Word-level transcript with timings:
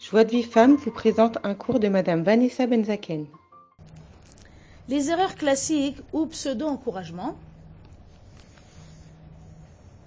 Joie 0.00 0.24
de 0.24 0.30
vie 0.30 0.42
femme 0.42 0.76
vous 0.76 0.90
présente 0.90 1.38
un 1.44 1.54
cours 1.54 1.78
de 1.78 1.88
Madame 1.88 2.22
Vanessa 2.22 2.66
Benzaken. 2.66 3.26
Les 4.88 5.10
erreurs 5.10 5.34
classiques 5.36 5.98
ou 6.12 6.26
pseudo-encouragements. 6.26 7.36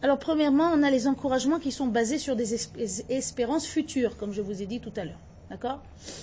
Alors, 0.01 0.19
premièrement, 0.19 0.71
on 0.73 0.83
a 0.83 0.89
les 0.89 1.07
encouragements 1.07 1.59
qui 1.59 1.71
sont 1.71 1.87
basés 1.87 2.17
sur 2.17 2.35
des 2.35 2.53
esp- 2.55 3.05
espérances 3.09 3.65
futures, 3.65 4.17
comme 4.17 4.33
je 4.33 4.41
vous 4.41 4.61
ai 4.61 4.65
dit 4.65 4.81
tout 4.81 4.91
à 4.97 5.05
l'heure. 5.05 5.19
D'accord? 5.49 5.79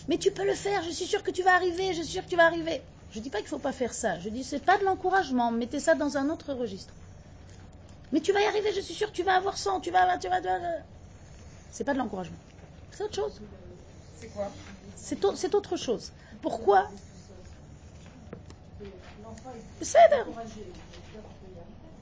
Mais 0.08 0.18
tu 0.18 0.30
peux 0.30 0.44
le 0.46 0.54
faire, 0.54 0.82
je 0.82 0.90
suis 0.90 1.06
sûre 1.06 1.22
que 1.22 1.30
tu 1.30 1.42
vas 1.42 1.54
arriver, 1.54 1.94
je 1.94 2.02
suis 2.02 2.12
sûre 2.12 2.24
que 2.24 2.28
tu 2.30 2.36
vas 2.36 2.46
arriver. 2.46 2.82
Je 3.12 3.18
ne 3.18 3.22
dis 3.24 3.30
pas 3.30 3.38
qu'il 3.38 3.46
ne 3.46 3.50
faut 3.50 3.58
pas 3.58 3.72
faire 3.72 3.94
ça. 3.94 4.18
Je 4.18 4.28
dis 4.28 4.44
c'est 4.44 4.62
pas 4.64 4.76
de 4.78 4.84
l'encouragement, 4.84 5.50
mettez 5.50 5.80
ça 5.80 5.94
dans 5.94 6.16
un 6.18 6.28
autre 6.28 6.52
registre. 6.52 6.92
Mais 8.12 8.20
tu 8.20 8.32
vas 8.32 8.40
y 8.42 8.44
arriver, 8.44 8.70
je 8.74 8.80
suis 8.80 8.94
sûre 8.94 9.10
que 9.10 9.16
tu 9.16 9.22
vas 9.22 9.34
avoir 9.36 9.56
100, 9.56 9.80
tu 9.80 9.90
vas. 9.90 10.18
Tu 10.18 10.28
vas, 10.28 10.40
tu 10.40 10.46
vas- 10.48 10.58
C'est 11.70 11.84
pas 11.84 11.94
de 11.94 11.98
l'encouragement. 11.98 12.36
C'est 12.90 13.04
autre 13.04 13.14
chose. 13.14 13.40
C'est 14.20 14.28
quoi 14.28 14.50
C'est 14.96 15.24
au- 15.24 15.34
c'est 15.34 15.54
autre 15.54 15.76
chose. 15.76 16.12
Pourquoi 16.42 16.88
C'est 19.80 19.98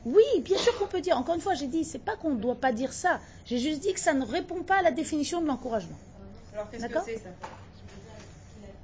Oui, 0.05 0.23
bien 0.41 0.59
sûr 0.59 0.77
qu'on 0.79 0.87
peut 0.87 1.01
dire. 1.01 1.17
Encore 1.17 1.35
une 1.35 1.41
fois, 1.41 1.55
j'ai 1.55 1.67
dit, 1.67 1.85
c'est 1.85 1.99
pas 1.99 2.17
qu'on 2.17 2.31
ne 2.31 2.41
doit 2.41 2.55
pas 2.61 2.73
dire 2.73 2.93
ça. 2.93 3.21
J'ai 3.45 3.59
juste 3.59 3.81
dit 3.81 3.93
que 3.93 4.01
ça 4.01 4.15
ne 4.15 4.25
répond 4.25 4.63
pas 4.63 4.79
à 4.79 4.83
la 4.83 4.91
définition 4.91 5.41
de 5.41 5.47
l'encouragement. 5.47 5.97
Alors 6.55 6.71
qu'est-ce 6.71 6.83
que 6.85 6.89
D'accord 6.89 7.03
c'est 7.07 7.19
ça 7.19 7.29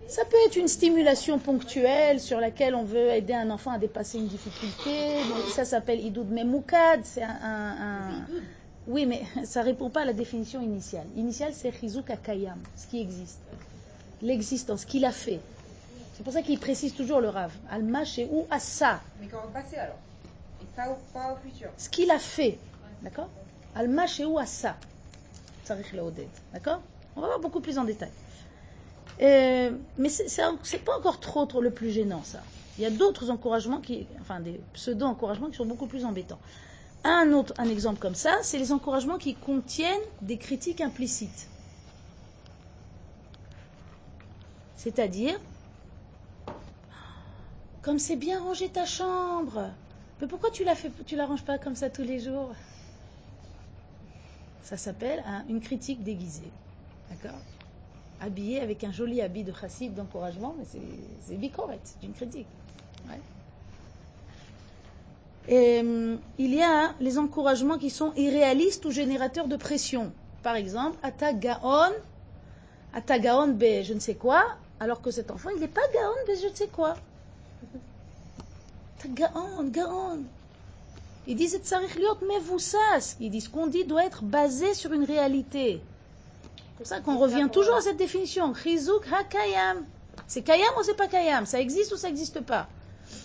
Ça 0.07 0.25
peut 0.27 0.37
être 0.47 0.57
une 0.57 0.69
stimulation 0.69 1.39
ponctuelle 1.39 2.21
sur 2.21 2.41
laquelle 2.41 2.75
on 2.75 2.85
veut 2.85 3.09
aider 3.11 3.33
un 3.33 3.51
enfant 3.51 3.71
à 3.73 3.79
dépasser 3.79 4.19
une 4.19 4.29
difficulté. 4.29 5.25
Donc 5.25 5.49
ça 5.49 5.65
s'appelle 5.65 6.01
idoud 6.05 6.31
memoukad. 6.31 7.01
C'est 7.05 7.23
un, 7.23 7.29
un- 7.43 8.13
un- 8.21 8.27
Oui, 8.87 9.07
mais 9.07 9.23
ça 9.45 9.63
répond 9.63 9.91
pas 9.91 10.03
à 10.03 10.05
la 10.05 10.13
définition 10.13 10.61
initiale. 10.61 11.07
Initiale, 11.17 11.53
c'est 11.55 11.73
chizuk 11.73 12.11
akayam, 12.11 12.59
ce 12.77 12.87
qui 12.87 13.01
existe. 13.01 13.41
L'existence, 14.23 14.83
ce 14.83 14.87
qu'il 14.87 15.05
a 15.05 15.13
fait. 15.13 15.41
C'est 16.15 16.23
pour 16.23 16.33
ça 16.33 16.43
qu'il 16.43 16.59
précise 16.59 16.95
toujours 16.95 17.21
le 17.21 17.29
rave. 17.29 17.53
Alma 17.71 18.03
ou 18.31 18.47
assa. 18.51 19.01
Mais 19.21 19.27
quand 19.27 19.39
on 19.43 19.49
va 19.49 19.61
passer 19.61 19.77
alors? 19.77 19.99
Et 20.63 20.67
pas 20.77 20.89
au, 20.89 20.97
pas 21.13 21.33
au 21.33 21.37
futur. 21.37 21.69
ce 21.77 21.89
qu'il 21.89 22.11
a 22.11 22.19
fait. 22.19 22.59
D'accord? 23.03 23.29
Alma 23.75 24.05
ou 24.27 24.39
assa. 24.39 24.77
D'accord? 26.53 26.81
On 27.17 27.21
va 27.21 27.27
voir 27.27 27.41
beaucoup 27.41 27.61
plus 27.61 27.79
en 27.79 27.85
détail. 27.85 28.11
Euh, 29.23 29.71
mais 29.99 30.09
c'est 30.09 30.85
pas 30.85 30.99
encore 30.99 31.21
trop, 31.21 31.47
trop 31.47 31.61
le 31.61 31.71
plus 31.71 31.91
gênant, 31.91 32.23
ça. 32.23 32.41
Il 32.79 32.83
y 32.83 32.87
a 32.87 32.91
d'autres 32.91 33.31
encouragements, 33.31 33.81
qui, 33.81 34.07
enfin 34.21 34.41
des 34.41 34.61
pseudo-encouragements 34.73 35.49
qui 35.49 35.57
sont 35.57 35.67
beaucoup 35.67 35.87
plus 35.87 36.05
embêtants. 36.05 36.41
Un 37.05 37.33
autre 37.33 37.55
un 37.59 37.69
exemple 37.69 38.01
comme 38.01 38.17
ça, 38.17 38.37
c'est 38.43 38.59
les 38.59 38.73
encouragements 38.73 39.19
qui 39.19 39.37
contiennent 39.37 40.01
des 40.23 40.39
critiques 40.39 40.81
implicites. 40.81 41.49
C'est-à-dire, 44.77 45.39
comme 47.83 47.99
c'est 47.99 48.17
bien 48.17 48.43
rangé 48.43 48.69
ta 48.69 48.87
chambre, 48.87 49.71
mais 50.21 50.27
pourquoi 50.27 50.51
tu 50.51 50.65
la 50.65 50.75
la 51.13 51.27
ranges 51.27 51.45
pas 51.45 51.59
comme 51.59 51.75
ça 51.77 51.91
tous 51.91 52.03
les 52.03 52.19
jours? 52.21 52.53
Ça 54.63 54.77
s'appelle 54.77 55.23
un- 55.27 55.45
une 55.49 55.61
critique 55.61 56.03
déguisée, 56.03 56.53
d'accord? 57.11 57.39
Habillé 58.21 58.61
avec 58.61 58.85
un 58.85 58.93
joli 58.93 59.21
habit 59.23 59.45
de 59.45 59.53
chassid 59.53 59.95
d'encouragement, 59.95 60.55
mais 60.59 60.65
c'est- 60.65 60.81
c'est 61.23 61.37
bicoret, 61.37 61.81
c'est 61.85 62.03
une 62.07 62.15
critique. 62.15 62.49
Hum, 65.51 66.19
il 66.39 66.55
y 66.55 66.63
a 66.63 66.95
les 67.01 67.19
encouragements 67.19 67.79
qui 67.79 67.91
sont 67.91 68.13
irréalistes 68.17 68.85
ou 68.87 68.91
générateurs 68.91 69.47
de 69.47 69.57
pression. 69.57 70.13
Par 70.43 70.57
exemple, 70.57 70.97
Ata 71.03 71.33
Gaon, 71.35 71.93
Ata 72.95 73.19
Gaon 73.19 73.49
be 73.49 73.83
je 73.83 73.93
ne 73.93 74.01
sais 74.01 74.15
quoi, 74.15 74.43
alors 74.81 75.03
que 75.03 75.11
cet 75.11 75.31
enfant, 75.31 75.51
il 75.55 75.61
n'est 75.61 75.69
pas 75.69 75.87
Gaon 75.93 76.33
be 76.33 76.39
je 76.41 76.49
ne 76.49 76.55
sais 76.55 76.69
quoi. 76.69 76.97
Gaon, 79.07 79.65
Gaon. 79.65 80.21
Ils 81.27 81.37
disent 81.37 81.61
liot 81.97 82.19
mevusas. 82.27 83.17
Ils 83.21 83.31
disent 83.31 83.49
qu'on 83.49 83.67
dit 83.67 83.85
doit 83.85 84.05
être 84.05 84.23
basé 84.23 84.75
sur 84.75 84.93
une 84.93 85.05
réalité. 85.05 85.81
C'est 86.57 86.77
pour 86.79 86.87
ça 86.87 87.01
qu'on 87.01 87.19
revient 87.19 87.49
toujours 87.53 87.77
à 87.77 87.81
cette 87.81 87.97
définition. 87.97 88.55
Chizuk 88.55 89.07
ha-kayam. 89.13 89.85
C'est 90.27 90.43
kayam 90.43 90.73
ou 90.79 90.83
c'est 90.83 90.97
pas 90.97 91.07
kayam? 91.07 91.47
Ça 91.47 91.61
existe 91.61 91.93
ou 91.93 91.97
ça 91.97 92.09
n'existe 92.09 92.41
pas? 92.41 92.67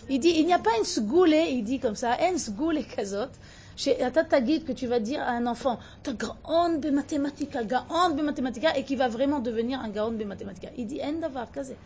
Il 0.09 0.19
dit, 0.19 0.34
il 0.38 0.45
n'y 0.45 0.53
a 0.53 0.59
pas 0.59 0.75
une 0.78 0.85
sgoule, 0.85 1.34
il 1.34 1.63
dit 1.63 1.79
comme 1.79 1.95
ça, 1.95 2.17
en 2.22 2.38
sgoule 2.38 2.84
kazot. 2.85 3.29
Chez 3.75 4.01
Ata 4.03 4.25
Tagid 4.25 4.66
que 4.66 4.73
tu 4.73 4.88
vas 4.88 5.00
dire 5.00 5.22
à 5.22 5.29
un 5.31 5.47
enfant, 5.47 5.79
ta 6.03 6.12
gaon 6.12 6.79
be 6.79 6.88
mathématika, 6.88 7.63
gaon 7.63 8.13
be 8.13 8.22
mathématika, 8.22 8.78
et 8.78 8.84
qui 8.84 8.97
va 8.97 9.07
vraiment 9.07 9.40
devenir 9.40 9.79
un 9.79 9.88
gaon 9.90 10.12
be 10.12 10.23
mathématika. 10.23 10.69
Il 10.75 10.85
dit, 10.88 11.00
en 11.01 11.13
davar 11.13 11.50
kazé. 11.50 11.78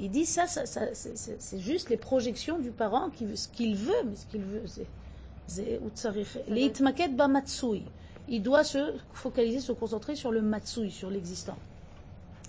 Il 0.00 0.10
dit 0.10 0.26
ça, 0.26 0.46
ça, 0.46 0.66
ça, 0.66 0.80
c'est- 0.94 1.58
juste 1.58 1.90
les 1.90 1.96
projections 1.96 2.58
du 2.58 2.70
parent, 2.70 3.10
qui, 3.10 3.36
ce 3.36 3.48
qu'il 3.48 3.76
veut, 3.76 4.02
mais 4.06 4.16
ce 4.16 4.26
qu'il 4.26 4.42
veut, 4.42 4.62
c'est. 4.66 4.86
Il 8.28 8.42
doit 8.42 8.64
se 8.64 8.94
focaliser, 9.12 9.60
se 9.60 9.72
concentrer 9.72 10.14
sur 10.14 10.30
le 10.30 10.42
matsui, 10.42 10.90
sur 10.90 11.10
l'existant. 11.10 11.56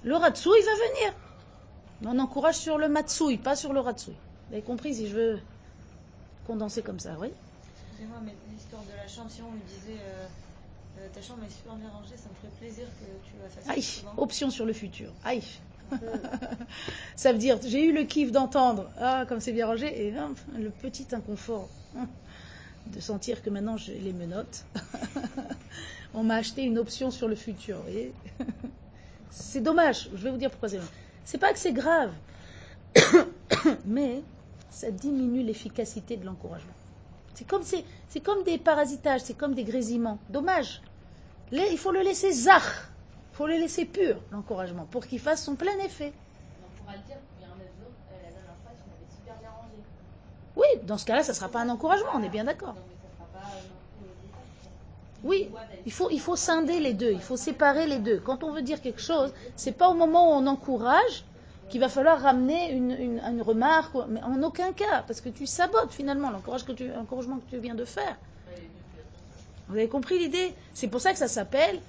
Le 0.03 0.16
ratsui 0.16 0.50
va 0.50 0.74
venir. 0.74 1.13
Mais 2.02 2.08
on 2.08 2.20
encourage 2.20 2.56
sur 2.56 2.78
le 2.78 2.88
matsui, 2.88 3.38
pas 3.38 3.56
sur 3.56 3.74
le 3.74 3.80
ratsui. 3.80 4.14
Vous 4.48 4.54
avez 4.56 4.64
compris 4.64 4.96
si 4.96 5.08
je 5.08 5.16
veux 5.16 5.40
condenser 6.48 6.82
comme 6.82 7.00
ça, 7.00 7.16
oui 7.20 7.30
Excusez-moi, 7.90 8.20
mais 8.24 8.34
l'histoire 8.54 8.84
de 8.84 8.96
la 8.96 9.08
chambre, 9.08 9.30
si 9.30 9.42
on 9.42 9.52
lui 9.52 9.62
disait 9.68 10.00
euh, 10.02 10.26
euh, 11.00 11.08
ta 11.14 11.22
chambre 11.22 11.44
est 11.46 11.52
super 11.52 11.76
bien 11.76 11.90
rangée, 11.90 12.16
ça 12.18 12.30
me 12.30 12.36
ferait 12.36 12.60
plaisir 12.60 12.86
que 12.86 13.28
tu 13.28 13.34
la 13.42 13.50
fasses 13.50 13.70
Aïe, 13.70 13.82
souvent. 13.82 14.14
option 14.18 14.50
sur 14.50 14.66
le 14.66 14.74
futur. 14.74 15.12
Aïe. 15.24 15.44
ça 17.16 17.32
veut 17.34 17.40
dire, 17.40 17.60
j'ai 17.66 17.84
eu 17.84 17.94
le 17.94 18.04
kiff 18.04 18.31
d'entendre, 18.31 18.90
ah, 19.00 19.26
comme 19.28 19.40
c'est 19.40 19.52
bien 19.52 19.66
rangé, 19.68 20.08
et 20.08 20.12
le 20.58 20.70
petit 20.70 21.08
inconfort 21.14 21.68
hum, 21.96 22.08
de 22.88 23.00
sentir 23.00 23.42
que 23.42 23.50
maintenant 23.50 23.76
j'ai 23.78 24.00
les 24.00 24.14
menottes. 24.14 24.66
On 26.14 26.24
m'a 26.24 26.36
acheté 26.36 26.64
une 26.64 26.78
option 26.80 27.12
sur 27.12 27.28
le 27.28 27.36
futur, 27.36 27.78
vous 27.78 27.84
voyez 27.84 28.14
C'est 29.31 29.62
dommage, 29.62 30.10
je 30.14 30.24
vais 30.24 30.31
vous 30.31 30.38
dire 30.38 30.50
pourquoi 30.50 30.70
c'est 30.70 30.78
dommage. 30.78 30.92
C'est 31.29 31.38
pas 31.38 31.53
que 31.53 31.59
c'est 31.59 31.73
grave, 31.73 32.12
mais 33.85 34.23
ça 34.72 34.90
diminue 34.90 35.44
l'efficacité 35.44 36.17
de 36.17 36.25
l'encouragement. 36.25 36.73
C'est 37.35 37.47
comme, 37.47 37.62
c'est, 37.62 37.85
c'est 38.07 38.19
comme 38.19 38.41
des 38.41 38.57
parasitages, 38.57 39.22
c'est 39.22 39.35
comme 39.35 39.53
des 39.53 39.63
grésillements. 39.63 40.18
Dommage. 40.29 40.81
Il 41.51 41.78
faut 41.78 41.91
le 41.91 42.01
laisser 42.01 42.31
zach. 42.31 42.63
Il 43.31 43.35
faut 43.35 43.45
le 43.45 43.53
laisser 43.53 43.85
pur, 43.85 44.19
l'encouragement, 44.31 44.88
pour 44.89 45.06
qu'il 45.06 45.19
fasse 45.19 45.44
son 45.44 45.56
plein 45.56 45.78
effet. 45.85 46.13
On 46.63 46.81
pourra 46.81 46.97
le 46.97 47.03
dire, 47.03 47.18
il 47.38 47.44
y 47.44 47.45
a 47.45 47.50
un 47.50 47.51
autre, 47.51 47.94
euh, 48.12 48.23
la 48.23 48.31
dernière 48.31 48.56
fois, 48.63 48.72
tu 48.73 48.89
m'avais 48.89 49.12
super 49.16 49.35
bien 49.35 49.50
rangé. 49.51 49.75
Oui, 50.56 50.66
dans 50.88 50.97
ce 50.97 51.06
cas-là, 51.06 51.22
ça 51.22 51.34
ne 51.34 51.38
sera 51.38 51.50
pas 51.50 51.59
un 51.59 51.69
encouragement, 51.69 52.09
on 52.16 52.23
est 52.23 52.29
bien 52.29 52.45
d'accord. 52.45 52.73
Donc, 52.73 52.85
ça 53.03 53.16
sera 53.16 53.39
pas 53.39 53.47
euh, 53.50 53.62
non 53.69 53.78
plus 54.00 54.09
au 54.09 54.16
détail. 54.25 54.41
Oui, 55.24 55.50
il 55.85 55.91
faut, 55.91 56.35
scinder 56.35 56.80
les 56.80 56.94
deux, 56.94 57.12
il 57.12 57.22
faut 57.22 57.35
séparer 57.38 57.88
les 57.88 58.00
deux. 58.00 58.19
Quand 58.19 58.44
on 58.44 58.52
veut 58.52 58.62
dire 58.62 58.81
quelque 58.81 59.02
chose, 59.02 59.34
c'est 59.56 59.74
pas 59.74 59.90
au 59.90 59.94
moment 59.94 60.31
où 60.31 60.41
on 60.41 60.47
encourage 60.47 61.25
qu'il 61.69 61.81
va 61.81 61.90
falloir 61.90 62.19
ramener 62.22 62.72
une, 62.72 63.41
remarque, 63.41 63.96
mais 64.09 64.22
en 64.24 64.41
aucun 64.44 64.72
cas, 64.74 65.03
parce 65.06 65.22
que 65.22 65.30
tu 65.30 65.46
sabotes 65.46 65.91
finalement 65.91 66.31
l'encouragement 66.31 67.38
que 67.38 67.50
tu 67.50 67.59
viens 67.59 67.75
de 67.75 67.85
faire. 67.85 68.18
Vous 69.68 69.75
avez 69.75 69.88
compris 69.88 70.18
l'idée? 70.18 70.53
C'est 70.74 70.88
pour 70.88 71.00
ça 71.00 71.12
que 71.12 71.19
ça 71.19 71.28
s'appelle 71.28 71.80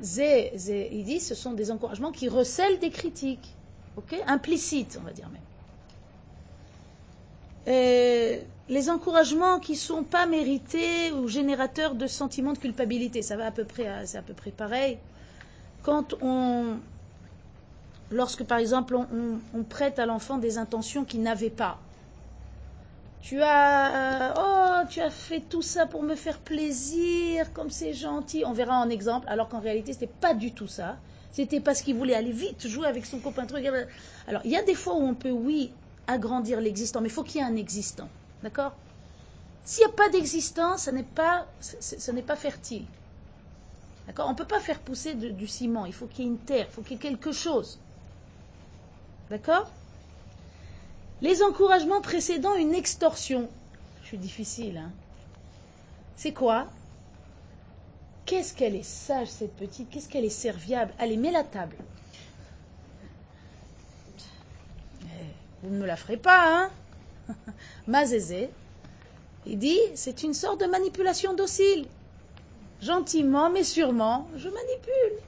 zé, 0.00 0.52
zé. 0.56 0.88
Il 0.92 1.04
dit 1.04 1.20
ce 1.20 1.34
sont 1.34 1.52
des 1.52 1.70
encouragements 1.70 2.12
qui 2.12 2.28
recèlent 2.28 2.78
des 2.78 2.90
critiques, 2.90 3.54
ok? 3.96 4.14
Implicites, 4.26 4.98
on 5.00 5.04
va 5.04 5.12
dire 5.12 5.28
même. 5.28 5.42
Euh, 7.68 8.40
les 8.68 8.90
encouragements 8.90 9.60
qui 9.60 9.76
sont 9.76 10.02
pas 10.02 10.26
mérités 10.26 11.12
ou 11.12 11.28
générateurs 11.28 11.94
de 11.94 12.06
sentiments 12.06 12.52
de 12.52 12.58
culpabilité, 12.58 13.22
ça 13.22 13.36
va 13.36 13.46
à 13.46 13.50
peu 13.50 13.64
près, 13.64 14.06
c'est 14.06 14.18
à 14.18 14.22
peu 14.22 14.34
près 14.34 14.50
pareil. 14.50 14.98
Quand 15.82 16.14
on, 16.20 16.78
lorsque 18.10 18.42
par 18.44 18.58
exemple 18.58 18.96
on, 18.96 19.62
prête 19.62 19.98
à 19.98 20.06
l'enfant 20.06 20.38
des 20.38 20.58
intentions 20.58 21.04
qu'il 21.04 21.22
n'avait 21.22 21.50
pas, 21.50 21.78
tu 23.20 23.40
as, 23.42 24.34
oh, 24.36 24.86
tu 24.88 25.00
as 25.00 25.10
fait 25.10 25.40
tout 25.40 25.62
ça 25.62 25.86
pour 25.86 26.02
me 26.02 26.14
faire 26.14 26.38
plaisir, 26.38 27.52
comme 27.52 27.70
c'est 27.70 27.92
gentil. 27.92 28.44
On 28.46 28.52
verra 28.52 28.78
en 28.78 28.88
exemple, 28.88 29.26
alors 29.28 29.48
qu'en 29.48 29.58
réalité, 29.58 29.92
c'était 29.92 30.06
pas 30.06 30.32
du 30.32 30.52
tout 30.52 30.68
ça. 30.68 30.96
C'était 31.32 31.58
parce 31.58 31.82
qu'il 31.82 31.96
voulait 31.96 32.14
aller 32.14 32.30
vite 32.30 32.68
jouer 32.68 32.86
avec 32.86 33.04
son 33.04 33.18
copain. 33.18 33.44
Alors, 34.28 34.42
il 34.44 34.50
y 34.52 34.56
a 34.56 34.62
des 34.62 34.76
fois 34.76 34.94
où 34.94 35.00
on 35.00 35.14
peut, 35.14 35.32
oui, 35.32 35.72
agrandir 36.06 36.60
l'existant, 36.60 37.00
mais 37.00 37.08
il 37.08 37.12
faut 37.12 37.24
qu'il 37.24 37.40
y 37.40 37.44
ait 37.44 37.46
un 37.46 37.56
existant. 37.56 38.08
D'accord? 38.42 38.74
S'il 39.64 39.84
n'y 39.84 39.92
a 39.92 39.96
pas 39.96 40.08
d'existant, 40.10 40.78
ce 40.78 40.90
n'est 40.90 41.02
pas, 41.02 41.46
fertile. 42.36 42.84
D'accord? 44.06 44.28
On 44.28 44.32
ne 44.32 44.36
peut 44.36 44.46
pas 44.46 44.60
faire 44.60 44.78
pousser 44.78 45.14
du 45.14 45.46
ciment. 45.48 45.86
Il 45.86 45.92
faut 45.92 46.06
qu'il 46.06 46.24
y 46.24 46.28
ait 46.28 46.30
une 46.30 46.38
terre, 46.38 46.66
il 46.70 46.72
faut 46.72 46.82
qu'il 46.82 46.92
y 46.92 46.94
ait 46.94 47.02
quelque 47.02 47.32
chose. 47.32 47.80
D'accord? 49.30 49.68
Les 51.20 51.42
encouragements 51.42 52.00
précédant 52.00 52.54
une 52.54 52.74
extorsion. 52.74 53.48
Je 54.02 54.08
suis 54.08 54.18
difficile, 54.18 54.76
hein. 54.76 54.92
C'est 56.14 56.32
quoi? 56.32 56.68
Qu'est-ce 58.24 58.54
qu'elle 58.54 58.74
est 58.74 58.82
sage 58.82 59.28
cette 59.28 59.54
petite, 59.56 59.90
qu'est-ce 59.90 60.08
qu'elle 60.08 60.24
est 60.24 60.30
serviable? 60.30 60.92
Allez, 60.98 61.16
mets 61.16 61.30
la 61.30 61.44
table. 61.44 61.76
Eh, 65.02 65.06
Vous 65.62 65.70
ne 65.70 65.78
me 65.78 65.86
la 65.86 65.96
ferez 65.96 66.16
pas, 66.16 66.44
hein 66.46 66.70
Mazézé, 67.86 68.50
il 69.46 69.58
dit, 69.58 69.78
c'est 69.94 70.22
une 70.22 70.34
sorte 70.34 70.60
de 70.60 70.66
manipulation 70.66 71.34
docile. 71.34 71.86
Gentiment, 72.82 73.48
mais 73.50 73.64
sûrement, 73.64 74.28
je 74.36 74.48
manipule. 74.48 75.22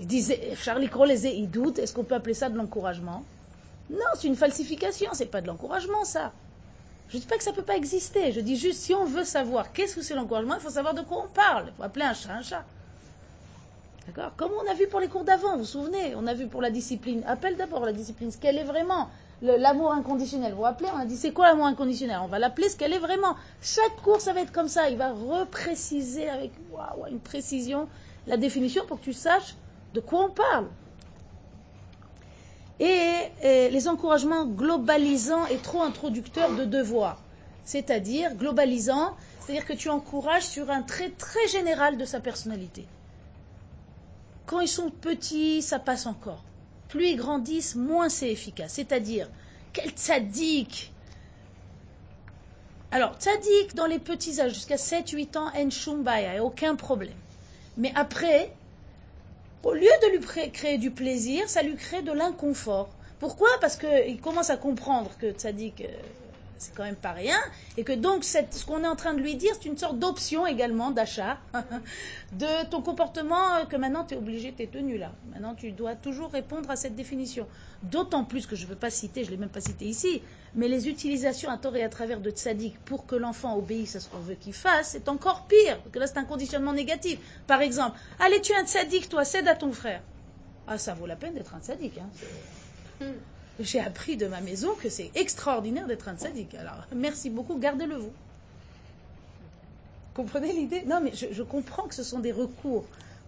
Il 0.00 0.06
disait, 0.06 0.54
Charlie 0.56 0.88
Crowley, 0.88 1.16
il 1.36 1.50
doute, 1.50 1.78
est-ce 1.78 1.92
qu'on 1.92 2.04
peut 2.04 2.14
appeler 2.14 2.34
ça 2.34 2.48
de 2.48 2.56
l'encouragement? 2.56 3.24
Non, 3.90 3.98
c'est 4.16 4.28
une 4.28 4.36
falsification, 4.36 5.10
c'est 5.12 5.26
pas 5.26 5.40
de 5.40 5.46
l'encouragement, 5.46 6.04
ça. 6.04 6.32
Je 7.08 7.16
ne 7.16 7.20
dis 7.20 7.26
pas 7.26 7.36
que 7.36 7.44
ça 7.44 7.50
ne 7.50 7.56
peut 7.56 7.62
pas 7.62 7.76
exister, 7.76 8.32
je 8.32 8.40
dis 8.40 8.56
juste, 8.56 8.80
si 8.80 8.94
on 8.94 9.04
veut 9.04 9.24
savoir 9.24 9.72
qu'est-ce 9.72 9.94
que 9.94 10.02
c'est 10.02 10.14
l'encouragement, 10.14 10.54
il 10.54 10.60
faut 10.60 10.70
savoir 10.70 10.94
de 10.94 11.02
quoi 11.02 11.24
on 11.24 11.28
parle. 11.28 11.66
Il 11.68 11.76
faut 11.76 11.82
appeler 11.82 12.06
un 12.06 12.14
chat 12.14 12.32
un 12.32 12.42
chat. 12.42 12.64
D'accord? 14.06 14.32
Comme 14.36 14.52
on 14.52 14.70
a 14.70 14.74
vu 14.74 14.86
pour 14.88 14.98
les 14.98 15.08
cours 15.08 15.24
d'avant, 15.24 15.52
vous 15.52 15.60
vous 15.60 15.64
souvenez? 15.64 16.14
On 16.16 16.26
a 16.26 16.34
vu 16.34 16.46
pour 16.46 16.62
la 16.62 16.70
discipline. 16.70 17.22
Appelle 17.26 17.56
d'abord 17.56 17.84
la 17.84 17.92
discipline, 17.92 18.30
ce 18.30 18.38
qu'elle 18.38 18.58
est 18.58 18.64
vraiment. 18.64 19.10
L'amour 19.42 19.92
inconditionnel. 19.92 20.52
Vous 20.52 20.58
vous 20.58 20.62
rappelez 20.62 20.88
On 20.94 20.98
a 20.98 21.04
dit 21.04 21.16
c'est 21.16 21.32
quoi 21.32 21.48
l'amour 21.48 21.66
inconditionnel? 21.66 22.18
On 22.22 22.28
va 22.28 22.38
l'appeler 22.38 22.68
ce 22.68 22.76
qu'elle 22.76 22.92
est 22.92 23.00
vraiment. 23.00 23.34
Chaque 23.60 23.96
cours, 24.02 24.20
ça 24.20 24.32
va 24.32 24.40
être 24.40 24.52
comme 24.52 24.68
ça. 24.68 24.88
Il 24.88 24.96
va 24.96 25.12
repréciser 25.12 26.28
avec 26.28 26.52
une 27.10 27.18
précision 27.18 27.88
la 28.28 28.36
définition 28.36 28.84
pour 28.86 29.00
que 29.00 29.04
tu 29.04 29.12
saches 29.12 29.56
de 29.94 30.00
quoi 30.00 30.26
on 30.26 30.30
parle. 30.30 30.68
Et, 32.78 33.30
les 33.42 33.88
encouragements 33.88 34.46
globalisants 34.46 35.46
et 35.46 35.56
trop 35.56 35.82
introducteurs 35.82 36.54
de 36.54 36.64
devoirs. 36.64 37.20
C'est-à-dire, 37.64 38.34
globalisant, 38.34 39.16
c'est-à-dire 39.40 39.66
que 39.66 39.72
tu 39.72 39.88
encourages 39.88 40.46
sur 40.46 40.70
un 40.70 40.82
trait 40.82 41.10
très 41.18 41.46
général 41.48 41.96
de 41.96 42.04
sa 42.04 42.20
personnalité. 42.20 42.86
Quand 44.46 44.60
ils 44.60 44.68
sont 44.68 44.90
petits, 44.90 45.62
ça 45.62 45.78
passe 45.78 46.06
encore. 46.06 46.42
Plus 46.92 47.06
ils 47.06 47.16
grandissent, 47.16 47.74
moins 47.74 48.10
c'est 48.10 48.30
efficace. 48.30 48.74
C'est-à-dire, 48.74 49.26
quel 49.72 49.88
tzaddik? 49.92 50.92
Alors, 52.90 53.16
tzaddik 53.18 53.74
dans 53.74 53.86
les 53.86 53.98
petits 53.98 54.42
âges, 54.42 54.52
jusqu'à 54.52 54.76
7-8 54.76 55.38
ans, 55.38 55.50
en 55.54 56.44
aucun 56.44 56.76
problème. 56.76 57.16
Mais 57.78 57.94
après, 57.94 58.52
au 59.62 59.72
lieu 59.72 59.88
de 60.02 60.18
lui 60.18 60.50
créer 60.50 60.76
du 60.76 60.90
plaisir, 60.90 61.48
ça 61.48 61.62
lui 61.62 61.76
crée 61.76 62.02
de 62.02 62.12
l'inconfort. 62.12 62.90
Pourquoi? 63.20 63.48
Parce 63.62 63.76
qu'il 63.76 64.20
commence 64.20 64.50
à 64.50 64.58
comprendre 64.58 65.12
que 65.18 65.32
tzaddik, 65.32 65.80
euh, 65.80 65.86
c'est 66.62 66.74
quand 66.74 66.84
même 66.84 66.96
pas 66.96 67.12
rien, 67.12 67.38
et 67.76 67.82
que 67.82 67.92
donc 67.92 68.22
ce 68.24 68.64
qu'on 68.64 68.84
est 68.84 68.88
en 68.88 68.94
train 68.94 69.14
de 69.14 69.20
lui 69.20 69.34
dire, 69.34 69.52
c'est 69.54 69.68
une 69.68 69.76
sorte 69.76 69.98
d'option 69.98 70.46
également 70.46 70.92
d'achat 70.92 71.38
de 72.32 72.70
ton 72.70 72.82
comportement 72.82 73.56
euh, 73.56 73.64
que 73.64 73.76
maintenant 73.76 74.04
tu 74.04 74.14
es 74.14 74.16
obligé, 74.16 74.54
tu 74.56 74.62
es 74.62 74.66
tenu 74.68 74.96
là. 74.96 75.12
Maintenant 75.32 75.54
tu 75.54 75.72
dois 75.72 75.96
toujours 75.96 76.30
répondre 76.30 76.70
à 76.70 76.76
cette 76.76 76.94
définition. 76.94 77.46
D'autant 77.82 78.24
plus 78.24 78.46
que 78.46 78.54
je 78.54 78.64
ne 78.64 78.70
veux 78.70 78.76
pas 78.76 78.90
citer, 78.90 79.24
je 79.24 79.30
ne 79.30 79.32
l'ai 79.32 79.40
même 79.40 79.48
pas 79.48 79.60
cité 79.60 79.86
ici, 79.86 80.22
mais 80.54 80.68
les 80.68 80.88
utilisations 80.88 81.50
à 81.50 81.58
tort 81.58 81.74
et 81.76 81.82
à 81.82 81.88
travers 81.88 82.20
de 82.20 82.30
tzaddik 82.30 82.78
pour 82.84 83.06
que 83.06 83.16
l'enfant 83.16 83.56
obéisse 83.56 83.96
à 83.96 84.00
ce 84.00 84.08
qu'on 84.08 84.20
veut 84.20 84.36
qu'il 84.36 84.54
fasse, 84.54 84.90
c'est 84.90 85.08
encore 85.08 85.46
pire, 85.46 85.78
parce 85.78 85.90
que 85.90 85.98
là 85.98 86.06
c'est 86.06 86.18
un 86.18 86.24
conditionnement 86.24 86.72
négatif. 86.72 87.18
Par 87.48 87.60
exemple, 87.60 87.98
allez 88.20 88.40
tu 88.40 88.52
es 88.52 88.56
un 88.56 88.64
tzaddik, 88.64 89.08
toi, 89.08 89.24
cède 89.24 89.48
à 89.48 89.56
ton 89.56 89.72
frère. 89.72 90.02
Ah 90.68 90.78
ça 90.78 90.94
vaut 90.94 91.06
la 91.06 91.16
peine 91.16 91.34
d'être 91.34 91.54
un 91.56 91.60
tzaddik. 91.60 91.98
Hein. 91.98 93.06
J'ai 93.62 93.80
appris 93.80 94.16
de 94.16 94.26
ma 94.26 94.40
maison 94.40 94.70
que 94.82 94.88
c'est 94.88 95.10
extraordinaire 95.14 95.86
d'être 95.86 96.08
un 96.08 96.16
tzaddik. 96.16 96.54
Alors, 96.54 96.86
merci 96.94 97.30
beaucoup, 97.30 97.58
gardez-le 97.58 97.96
vous. 97.96 98.12
Comprenez 100.14 100.52
l'idée? 100.52 100.82
Non, 100.86 101.00
mais 101.02 101.12
je, 101.14 101.42
comprends 101.42 101.84
que 101.84 101.94
ce 101.94 102.02
sont 102.02 102.18
des 102.18 102.32
recours 102.32 102.84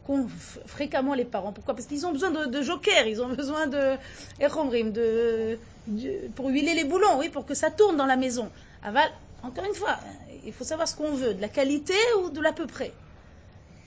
qu'ont 0.07 0.29
fréquemment 0.67 1.15
les 1.15 1.25
parents. 1.25 1.53
Pourquoi? 1.53 1.75
Parce 1.75 1.87
qu'ils 1.87 2.05
ont 2.07 2.13
besoin 2.13 2.31
de, 2.31 2.47
de 2.47 2.63
joker, 2.63 3.07
ils 3.07 3.23
ont 3.23 3.31
besoin 3.31 3.67
de, 3.67 3.97
Echomrim, 4.41 4.93
de, 4.93 5.59
de- 5.87 6.29
pour 6.37 6.49
huiler 6.49 6.75
les 6.75 6.85
boulons, 6.85 7.19
oui, 7.19 7.31
pour 7.31 7.47
que 7.47 7.55
ça 7.55 7.71
tourne 7.71 7.97
dans 7.97 8.05
la 8.07 8.17
maison. 8.17 8.51
Aval, 8.83 9.11
encore 9.43 9.65
une 9.65 9.75
fois, 9.75 9.99
il 10.45 10.53
faut 10.53 10.65
savoir 10.65 10.87
ce 10.87 10.95
qu'on 10.95 11.15
veut, 11.15 11.33
de 11.33 11.41
la 11.41 11.49
qualité 11.49 11.95
ou 12.23 12.29
de 12.29 12.41
l'à 12.41 12.53
peu 12.53 12.67
près. 12.67 12.93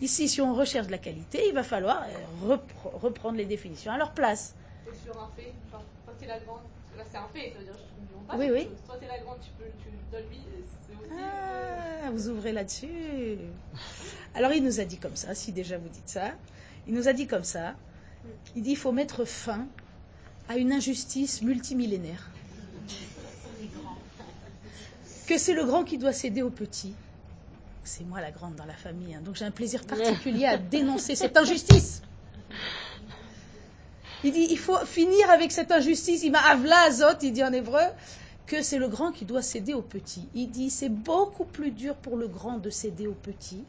Ici, 0.02 0.28
si 0.28 0.42
on 0.42 0.56
recherche 0.56 0.88
de 0.88 0.92
la 0.92 0.98
qualité, 0.98 1.42
il 1.48 1.54
va 1.54 1.64
falloir 1.64 2.04
repre- 2.48 3.00
reprendre 3.02 3.38
les 3.38 3.46
définitions 3.46 3.92
à 3.92 3.98
leur 3.98 4.12
place. 4.12 4.54
T'es 4.90 4.98
sur 5.04 5.22
un 5.22 5.30
fait, 5.36 5.54
genre, 5.72 5.84
toi 6.06 6.14
t'es 6.20 6.28
la 6.28 6.40
grande, 6.40 6.62
là 6.98 7.04
c'est 7.10 7.18
un 7.18 7.28
fait, 7.34 7.52
ça 7.52 7.60
veut 7.60 7.66
dire 7.66 7.74
je 7.76 8.16
ne 8.16 8.28
pas 8.28 8.38
Oui, 8.38 8.50
oui. 8.52 8.64
chose. 8.64 8.78
Toi 8.86 8.96
t'es 9.00 9.08
la 9.08 9.20
grande, 9.20 9.38
tu 9.42 9.50
peux, 9.58 9.66
tu 9.84 9.90
donnes 10.12 10.30
lui, 10.30 10.40
c'est 10.88 10.94
aussi. 10.94 11.12
euh, 11.12 12.02
Ah, 12.06 12.12
vous 12.12 12.30
ouvrez 12.30 12.52
là-dessus. 12.54 13.38
Alors 14.34 14.54
il 14.54 14.64
nous 14.64 14.80
a 14.80 14.86
dit 14.86 14.98
comme 14.98 15.16
ça, 15.16 15.36
si 15.36 15.52
déjà 15.52 15.78
vous 15.78 15.90
dites 15.90 16.08
ça, 16.10 16.32
il 16.88 16.94
nous 16.94 17.08
a 17.08 17.14
dit 17.14 17.28
comme 17.28 17.44
ça, 17.44 17.76
il 18.56 18.62
dit 18.64 18.72
il 18.72 18.78
faut 18.78 18.92
mettre 18.94 19.26
fin 19.26 19.68
à 20.48 20.56
une 20.58 20.72
injustice 20.72 21.42
multimillénaire. 21.42 22.30
Que 25.28 25.38
c'est 25.38 25.54
le 25.54 25.66
grand 25.66 25.84
qui 25.84 25.98
doit 25.98 26.14
céder 26.14 26.42
au 26.42 26.50
petit. 26.50 26.94
C'est 27.84 28.06
moi 28.06 28.22
la 28.22 28.32
grande 28.32 28.56
dans 28.56 28.66
la 28.66 28.74
famille, 28.76 29.14
hein, 29.16 29.22
donc 29.22 29.36
j'ai 29.36 29.44
un 29.46 29.52
plaisir 29.52 29.86
particulier 29.86 30.46
à 30.46 30.58
dénoncer 30.58 31.16
cette 31.16 31.36
injustice. 31.36 32.02
Il 34.28 34.34
dit 34.34 34.48
il 34.50 34.60
faut 34.60 34.78
finir 34.80 35.30
avec 35.30 35.54
cette 35.54 35.72
injustice. 35.72 36.22
Il 36.24 36.34
m'a 36.34 36.42
avla 36.42 36.82
azot, 36.82 37.18
il 37.22 37.32
dit 37.32 37.46
en 37.46 37.54
hébreu, 37.54 37.86
que 38.46 38.62
c'est 38.62 38.78
le 38.78 38.90
grand 38.90 39.14
qui 39.14 39.24
doit 39.24 39.42
céder 39.42 39.74
au 39.74 39.82
petit. 39.82 40.28
Il 40.36 40.52
dit 40.52 40.70
c'est 40.70 40.90
beaucoup 40.90 41.46
plus 41.46 41.72
dur 41.72 41.96
pour 41.96 42.18
le 42.18 42.28
grand 42.28 42.58
de 42.58 42.70
céder 42.70 43.08
au 43.08 43.14
petit. 43.14 43.64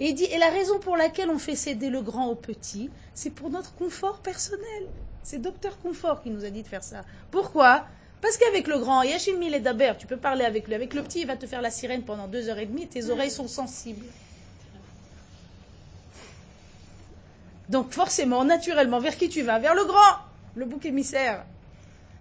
Et 0.00 0.08
il 0.08 0.14
dit 0.16 0.24
et 0.24 0.38
la 0.38 0.50
raison 0.50 0.80
pour 0.80 0.96
laquelle 0.96 1.30
on 1.30 1.38
fait 1.38 1.54
céder 1.54 1.90
le 1.90 2.02
grand 2.02 2.26
au 2.26 2.34
petit, 2.34 2.90
c'est 3.14 3.30
pour 3.30 3.48
notre 3.50 3.72
confort 3.76 4.18
personnel. 4.18 4.88
C'est 5.22 5.38
docteur 5.38 5.78
Confort 5.78 6.22
qui 6.22 6.30
nous 6.30 6.44
a 6.44 6.50
dit 6.50 6.64
de 6.64 6.68
faire 6.68 6.82
ça. 6.82 7.04
Pourquoi? 7.30 7.86
Parce 8.20 8.36
qu'avec 8.38 8.66
le 8.66 8.78
grand, 8.78 9.02
Yachim 9.02 9.38
Mil 9.38 9.54
et 9.54 9.60
Daber, 9.60 9.92
tu 9.96 10.08
peux 10.08 10.16
parler 10.16 10.44
avec 10.44 10.66
lui. 10.66 10.74
Avec 10.74 10.92
le 10.92 11.02
petit, 11.04 11.20
il 11.20 11.26
va 11.28 11.36
te 11.36 11.46
faire 11.46 11.62
la 11.62 11.70
sirène 11.70 12.02
pendant 12.02 12.26
deux 12.26 12.48
heures 12.48 12.58
et 12.58 12.66
demie. 12.66 12.88
Tes 12.88 13.10
oreilles 13.10 13.30
sont 13.30 13.46
sensibles. 13.46 14.06
Donc 17.68 17.92
forcément, 17.92 18.44
naturellement, 18.44 19.00
vers 19.00 19.16
qui 19.16 19.28
tu 19.28 19.42
vas? 19.42 19.58
Vers 19.58 19.74
le 19.74 19.84
grand, 19.84 20.18
le 20.54 20.64
bouc 20.64 20.84
émissaire. 20.86 21.44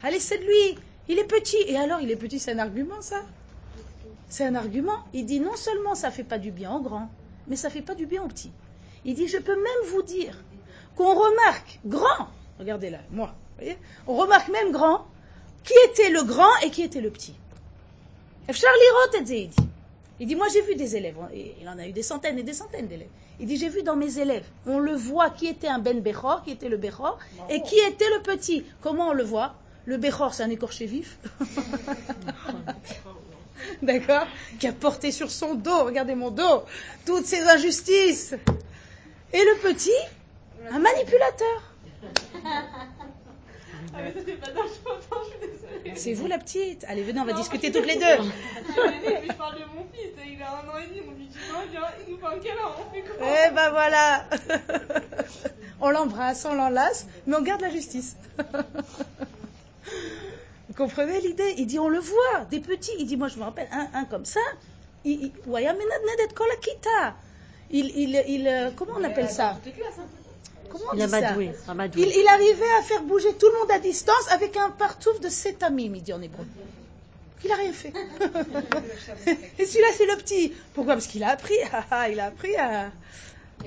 Allez, 0.01 0.19
c'est 0.19 0.39
de 0.39 0.43
lui. 0.43 0.79
Il 1.07 1.19
est 1.19 1.25
petit. 1.25 1.57
Et 1.67 1.77
alors, 1.77 2.01
il 2.01 2.09
est 2.11 2.15
petit, 2.15 2.39
c'est 2.39 2.53
un 2.53 2.59
argument, 2.59 3.01
ça? 3.01 3.21
C'est 4.27 4.45
un 4.45 4.55
argument. 4.55 5.03
Il 5.13 5.25
dit 5.25 5.39
non 5.39 5.55
seulement 5.55 5.95
ça 5.95 6.11
fait 6.11 6.23
pas 6.23 6.37
du 6.39 6.51
bien 6.51 6.73
au 6.73 6.81
grand, 6.81 7.09
mais 7.47 7.55
ça 7.55 7.69
fait 7.69 7.81
pas 7.81 7.95
du 7.95 8.05
bien 8.05 8.23
au 8.23 8.27
petit. 8.27 8.51
Il 9.05 9.13
dit 9.13 9.27
je 9.27 9.37
peux 9.37 9.55
même 9.55 9.91
vous 9.91 10.01
dire 10.01 10.43
qu'on 10.95 11.13
remarque 11.13 11.79
grand. 11.85 12.27
Regardez 12.57 12.89
là, 12.89 12.99
moi. 13.11 13.35
voyez? 13.57 13.77
On 14.07 14.15
remarque 14.15 14.49
même 14.49 14.71
grand 14.71 15.05
qui 15.63 15.73
était 15.89 16.09
le 16.09 16.23
grand 16.23 16.55
et 16.63 16.69
qui 16.69 16.81
était 16.81 17.01
le 17.01 17.11
petit. 17.11 17.35
Charlie 18.49 18.89
Roth 19.03 19.15
il 19.19 19.23
dit. 19.23 19.49
Il 20.19 20.27
dit 20.27 20.35
moi 20.35 20.47
j'ai 20.51 20.61
vu 20.61 20.75
des 20.75 20.95
élèves. 20.95 21.17
Et 21.33 21.55
il 21.61 21.69
en 21.69 21.77
a 21.77 21.87
eu 21.87 21.91
des 21.91 22.03
centaines 22.03 22.39
et 22.39 22.43
des 22.43 22.53
centaines 22.53 22.87
d'élèves. 22.87 23.09
Il 23.39 23.47
dit 23.47 23.57
j'ai 23.57 23.69
vu 23.69 23.83
dans 23.83 23.95
mes 23.95 24.19
élèves. 24.19 24.45
On 24.65 24.79
le 24.79 24.93
voit 24.93 25.29
qui 25.29 25.47
était 25.47 25.67
un 25.67 25.79
Ben 25.79 26.01
Bechor, 26.01 26.43
qui 26.43 26.51
était 26.51 26.69
le 26.69 26.77
Bechor, 26.77 27.19
et 27.49 27.61
qui 27.61 27.75
était 27.75 28.09
le 28.15 28.21
petit. 28.21 28.65
Comment 28.81 29.09
on 29.09 29.13
le 29.13 29.23
voit? 29.23 29.55
Le 29.85 29.97
Bechor, 29.97 30.33
c'est 30.33 30.43
un 30.43 30.49
écorché 30.49 30.85
vif. 30.85 31.17
D'accord? 33.81 34.27
Qui 34.59 34.67
a 34.67 34.73
porté 34.73 35.11
sur 35.11 35.31
son 35.31 35.55
dos, 35.55 35.85
regardez 35.85 36.15
mon 36.15 36.31
dos, 36.31 36.63
toutes 37.05 37.25
ces 37.25 37.41
injustices. 37.41 38.35
Et 39.33 39.39
le 39.39 39.59
petit, 39.61 39.91
un 40.71 40.79
manipulateur. 40.79 41.73
Ah 43.97 43.99
mais 44.03 44.13
ça 44.13 44.21
pas 44.21 44.47
je 44.53 44.83
m'entends, 44.83 45.23
je 45.23 45.29
suis 45.29 45.39
désolée. 45.39 45.54
C'est 45.95 46.13
vous 46.13 46.27
la 46.27 46.37
petite. 46.37 46.85
Allez, 46.87 47.03
venez, 47.03 47.19
on 47.19 47.25
va 47.25 47.31
Non, 47.33 47.39
discuter 47.39 47.71
toutes 47.71 47.85
les 47.87 47.95
deux. 47.95 48.01
Je 48.05 49.33
parle 49.33 49.55
de 49.55 49.65
mon 49.75 49.85
fils, 49.93 50.11
il 50.25 50.41
a 50.41 50.49
un 50.51 50.67
an 50.69 50.77
et 50.77 50.87
demi, 50.87 51.01
on 51.07 51.11
lui 51.11 51.25
dit 51.25 51.37
non, 51.51 51.59
viens, 51.71 51.81
il 52.07 52.13
nous 52.13 52.19
fait 52.19 52.25
un 52.25 52.39
câlin, 52.39 52.67
on 52.77 52.93
fait 52.93 53.01
comment 53.01 53.31
Eh 53.47 53.51
ben 53.51 53.69
voilà. 53.71 54.25
on 55.81 55.89
l'embrasse, 55.89 56.45
on 56.45 56.53
l'enlace, 56.55 57.07
mais 57.25 57.35
on 57.35 57.41
garde 57.41 57.61
la 57.61 57.69
justice. 57.69 58.15
Vous 60.67 60.73
comprenez 60.75 61.21
l'idée? 61.21 61.53
Il 61.57 61.67
dit, 61.67 61.79
on 61.79 61.87
le 61.87 61.99
voit, 61.99 62.45
des 62.51 62.59
petits. 62.59 62.91
Il 62.99 63.05
dit, 63.05 63.15
moi 63.17 63.27
je 63.29 63.37
me 63.37 63.43
rappelle, 63.43 63.69
un, 63.71 63.87
un 63.93 64.05
comme 64.05 64.25
ça, 64.25 64.41
il, 65.05 65.31
il, 67.69 67.91
il, 67.95 68.23
il, 68.27 68.47
euh, 68.47 68.69
comment 68.75 68.93
on 68.97 69.03
appelle 69.03 69.29
ça? 69.29 69.57
Comment 70.77 70.91
on 70.91 70.97
Il 70.97 71.05
dit 71.05 71.11
ça 71.11 71.33
il, 71.95 72.21
il 72.21 72.27
arrivait 72.27 72.73
à 72.79 72.81
faire 72.81 73.03
bouger 73.03 73.33
tout 73.33 73.47
le 73.47 73.59
monde 73.59 73.71
à 73.71 73.79
distance 73.79 74.29
avec 74.31 74.57
un 74.57 74.69
partouf 74.69 75.19
de 75.19 75.29
sept 75.29 75.63
amis, 75.63 75.85
il 75.93 76.01
dit 76.01 76.13
en 76.13 76.21
hébreu. 76.21 76.45
Il 77.43 77.51
a 77.51 77.55
rien 77.55 77.73
fait. 77.73 77.93
Et 79.59 79.65
celui-là, 79.65 79.87
c'est 79.95 80.05
le 80.05 80.17
petit. 80.17 80.53
Pourquoi? 80.73 80.95
Parce 80.95 81.07
qu'il 81.07 81.23
a 81.23 81.29
appris. 81.29 81.55
ah, 81.71 81.85
ah, 81.91 82.09
il 82.09 82.19
a 82.19 82.25
appris 82.25 82.55
à. 82.55 82.91
Vous 83.59 83.65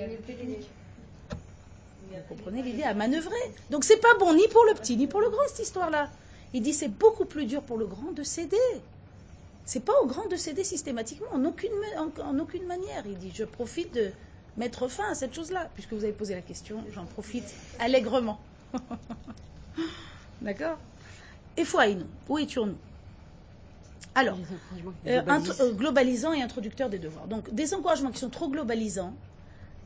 comprenez 2.29 2.63
l'idée? 2.63 2.83
À 2.83 2.95
manœuvrer. 2.95 3.37
Donc 3.71 3.85
c'est 3.85 3.99
pas 3.99 4.15
bon 4.19 4.35
ni 4.35 4.49
pour 4.49 4.65
le 4.65 4.75
petit 4.75 4.97
ni 4.97 5.07
pour 5.07 5.21
le 5.21 5.31
grand 5.31 5.47
cette 5.47 5.61
histoire-là. 5.61 6.11
Il 6.53 6.63
dit 6.63 6.73
c'est 6.73 6.89
beaucoup 6.89 7.25
plus 7.25 7.47
dur 7.47 7.63
pour 7.63 7.79
le 7.79 7.87
grand 7.87 8.13
de 8.13 8.23
céder. 8.23 8.57
C'est 9.65 9.85
pas 9.85 9.93
au 10.03 10.07
grand 10.07 10.27
de 10.27 10.37
céder 10.37 10.65
systématiquement, 10.65 11.29
en 11.33 11.45
aucune, 11.45 11.71
en 11.99 12.39
aucune 12.39 12.65
manière. 12.65 13.03
Il 13.05 13.19
dit, 13.19 13.31
je 13.35 13.45
profite 13.45 13.93
de 13.93 14.11
mettre 14.59 14.89
fin 14.89 15.11
à 15.11 15.15
cette 15.15 15.35
chose-là. 15.35 15.71
Puisque 15.75 15.93
vous 15.93 16.05
avez 16.05 16.13
posé 16.13 16.35
la 16.35 16.43
question, 16.43 16.85
j'en 16.93 17.05
profite 17.05 17.55
allègrement. 17.79 18.41
D'accord? 20.43 20.79
Et 21.57 21.65
nous 21.95 22.07
où 22.29 22.39
étions-nous 22.39 22.77
Alors, 24.15 24.39
euh, 25.09 25.23
euh, 25.61 25.73
globalisant 25.73 26.33
et 26.33 26.41
introducteur 26.41 26.89
des 26.89 27.01
devoirs. 27.01 27.27
Donc, 27.27 27.53
des 27.53 27.75
encouragements 27.75 28.13
qui 28.13 28.21
sont 28.21 28.29
trop 28.29 28.49
globalisants, 28.49 29.13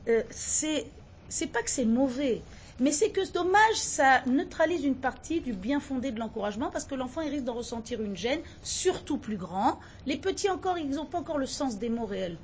euh, 0.07 0.21
c'est 0.29 0.85
c'est 1.29 1.47
pas 1.47 1.63
que 1.63 1.71
c'est 1.71 1.85
mauvais, 1.85 2.43
mais 2.79 2.91
c'est 2.91 3.09
que 3.09 3.25
c'est 3.25 3.33
dommage, 3.33 3.75
ça 3.75 4.21
neutralise 4.27 4.83
une 4.83 4.95
partie 4.95 5.41
du 5.41 5.51
bien 5.51 5.79
fondé 5.79 6.11
de 6.11 6.19
l'encouragement 6.19 6.69
parce 6.69 6.85
que 6.85 6.93
l'enfant 6.93 7.21
il 7.21 7.29
risque 7.29 7.45
d'en 7.45 7.55
ressentir 7.55 8.03
une 8.03 8.15
gêne, 8.15 8.41
surtout 8.61 9.17
plus 9.17 9.37
grand. 9.37 9.79
Les 10.05 10.17
petits 10.17 10.51
encore, 10.51 10.77
ils 10.77 10.89
n'ont 10.89 11.05
pas 11.05 11.17
encore 11.17 11.39
le 11.39 11.47
sens 11.47 11.79
des 11.79 11.89
mots 11.89 12.05
réels. 12.05 12.37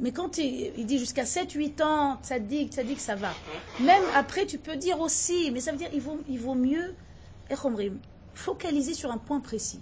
Mais 0.00 0.10
quand 0.10 0.38
il, 0.38 0.86
dit 0.86 0.98
jusqu'à 0.98 1.24
7-8 1.24 1.82
ans, 1.82 2.18
ça 2.22 2.38
dit, 2.38 2.68
ça 2.72 2.82
dit 2.82 2.94
que 2.94 3.00
ça 3.00 3.14
va. 3.14 3.32
Même 3.80 4.02
après, 4.14 4.46
tu 4.46 4.58
peux 4.58 4.76
dire 4.76 5.00
aussi, 5.00 5.50
mais 5.52 5.60
ça 5.60 5.70
veut 5.70 5.78
dire 5.78 5.90
il 5.92 6.00
vaut, 6.00 6.20
il 6.28 6.38
vaut 6.38 6.54
mieux, 6.54 6.94
Echomrim, 7.50 7.98
focaliser 8.34 8.94
sur 8.94 9.10
un 9.10 9.18
point 9.18 9.40
précis. 9.40 9.80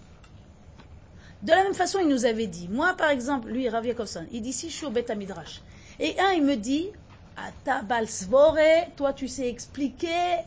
De 1.43 1.53
la 1.53 1.63
même 1.63 1.75
façon, 1.75 2.01
il 2.01 2.09
nous 2.09 2.27
avait 2.27 2.49
dit, 2.49 2.69
moi 2.69 2.95
par 2.99 3.11
exemple, 3.11 3.49
lui, 3.49 3.69
Rav 3.69 3.87
Yakovson, 3.87 4.27
il 4.31 4.43
dit 4.43 4.53
si 4.53 4.69
je 4.69 4.75
suis 4.75 4.87
au 4.87 4.91
Beth 4.91 5.11
Midrash, 5.17 5.63
et 5.99 6.19
un, 6.21 6.33
il 6.33 6.45
me 6.45 6.57
dit, 6.57 6.89
Ata 7.37 7.83
bal 7.83 8.09
svore, 8.09 8.59
toi 8.97 9.13
tu 9.15 9.27
sais 9.27 9.49
expliquer, 9.49 10.45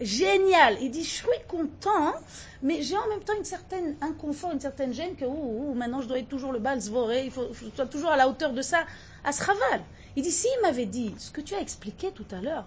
génial. 0.00 0.78
Il 0.80 0.90
dit, 0.90 1.04
je 1.04 1.10
suis 1.10 1.26
content, 1.48 2.14
mais 2.62 2.82
j'ai 2.82 2.96
en 2.96 3.08
même 3.08 3.20
temps 3.20 3.36
une 3.36 3.44
certaine 3.44 3.96
inconfort, 4.00 4.52
une 4.52 4.60
certaine 4.60 4.92
gêne 4.92 5.16
que, 5.16 5.24
ouh, 5.24 5.70
ouh, 5.70 5.74
maintenant 5.74 6.00
je 6.02 6.08
dois 6.08 6.18
être 6.18 6.28
toujours 6.28 6.52
le 6.52 6.58
bal 6.58 6.78
il 7.24 7.30
faut, 7.30 7.46
dois 7.76 7.86
toujours 7.86 8.10
à 8.10 8.16
la 8.16 8.28
hauteur 8.28 8.52
de 8.52 8.62
ça, 8.62 8.84
à 9.24 9.32
Sraval. 9.32 9.82
Il 10.16 10.22
dit, 10.22 10.30
s'il 10.30 10.50
m'avait 10.62 10.86
dit 10.86 11.14
ce 11.18 11.30
que 11.30 11.40
tu 11.40 11.54
as 11.54 11.60
expliqué 11.60 12.10
tout 12.12 12.26
à 12.32 12.40
l'heure, 12.40 12.66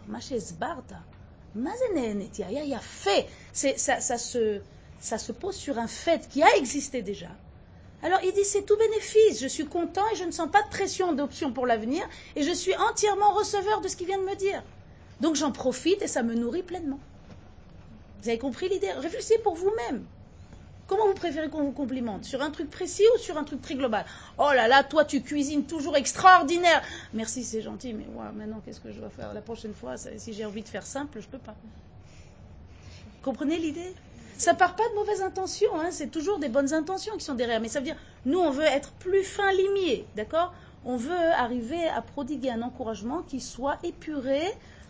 Mazenenetia, 1.54 2.50
il 2.50 2.74
a 2.74 2.80
fait, 2.80 3.28
ça, 3.52 4.00
ça, 4.00 4.18
se, 4.18 4.62
ça 5.00 5.18
se 5.18 5.32
pose 5.32 5.56
sur 5.56 5.78
un 5.78 5.88
fait 5.88 6.28
qui 6.30 6.42
a 6.44 6.56
existé 6.56 7.02
déjà. 7.02 7.28
Alors 8.04 8.20
il 8.24 8.32
dit 8.32 8.46
c'est 8.46 8.64
tout 8.64 8.78
bénéfice, 8.78 9.40
je 9.40 9.48
suis 9.48 9.66
content 9.66 10.02
et 10.12 10.16
je 10.16 10.24
ne 10.24 10.32
sens 10.32 10.50
pas 10.50 10.64
de 10.64 10.70
pression 10.70 11.14
d'option 11.14 11.54
pour 11.54 11.68
l'avenir 11.68 12.04
et 12.36 12.42
je 12.42 12.52
suis 12.52 12.76
entièrement 12.76 13.32
receveur 13.34 13.82
de 13.82 13.88
ce 13.88 13.96
qu'il 13.96 14.08
vient 14.08 14.18
de 14.18 14.24
me 14.24 14.36
dire. 14.36 14.64
Donc 15.20 15.36
j'en 15.36 15.52
profite 15.52 16.02
et 16.02 16.08
ça 16.08 16.24
me 16.24 16.34
nourrit 16.34 16.64
pleinement. 16.64 17.00
Vous 18.22 18.30
avez 18.30 18.38
compris 18.38 18.70
l'idée? 18.70 18.92
Réfléchissez 18.92 19.40
pour 19.40 19.56
vous-même. 19.56 20.06
Comment 20.88 21.08
vous 21.08 21.14
préférez 21.14 21.50
qu'on 21.50 21.64
vous 21.64 21.72
complimente? 21.72 22.26
Sur 22.26 22.42
un 22.42 22.52
truc 22.52 22.70
précis 22.70 23.06
ou 23.16 23.18
sur 23.18 23.38
un 23.38 23.44
truc 23.44 23.62
très 23.62 23.76
global? 23.76 24.06
Oh 24.38 24.50
là 24.54 24.68
là, 24.68 24.84
toi 24.84 25.06
tu 25.06 25.22
cuisines 25.22 25.64
toujours 25.64 25.96
extraordinaire. 25.96 26.84
Merci, 27.14 27.44
c'est 27.44 27.62
gentil, 27.62 27.94
mais 27.94 28.06
maintenant 28.36 28.62
qu'est-ce 28.64 28.82
que 28.82 28.92
je 28.92 29.00
dois 29.00 29.10
faire? 29.10 29.34
La 29.34 29.42
prochaine 29.42 29.74
fois 29.74 29.96
Si 29.98 30.34
j'ai 30.34 30.46
envie 30.46 30.62
de 30.62 30.68
faire 30.68 30.86
simple, 30.86 31.20
je 31.22 31.28
peux 31.28 31.38
pas. 31.38 31.56
Comprenez 33.24 33.58
l'idée? 33.58 33.94
Ça 34.38 34.54
part 34.54 34.76
pas 34.76 34.88
de 34.90 34.96
mauvaises 34.96 35.22
intentions, 35.22 35.80
hein, 35.80 35.90
c'est 35.92 36.10
toujours 36.10 36.40
des 36.40 36.50
bonnes 36.50 36.74
intentions 36.74 37.16
qui 37.16 37.24
sont 37.24 37.36
derrière. 37.36 37.62
Mais 37.62 37.70
ça 37.70 37.80
veut 37.80 37.86
dire, 37.86 37.98
nous, 38.26 38.40
on 38.40 38.50
veut 38.50 38.64
être 38.64 38.92
plus 38.94 39.24
fin 39.24 39.52
limier, 39.54 40.06
d'accord? 40.16 40.54
On 40.84 40.98
veut 40.98 41.32
arriver 41.38 41.88
à 41.88 42.02
prodiguer 42.02 42.50
un 42.50 42.64
encouragement 42.64 43.22
qui 43.22 43.40
soit 43.40 43.78
épuré 43.84 44.42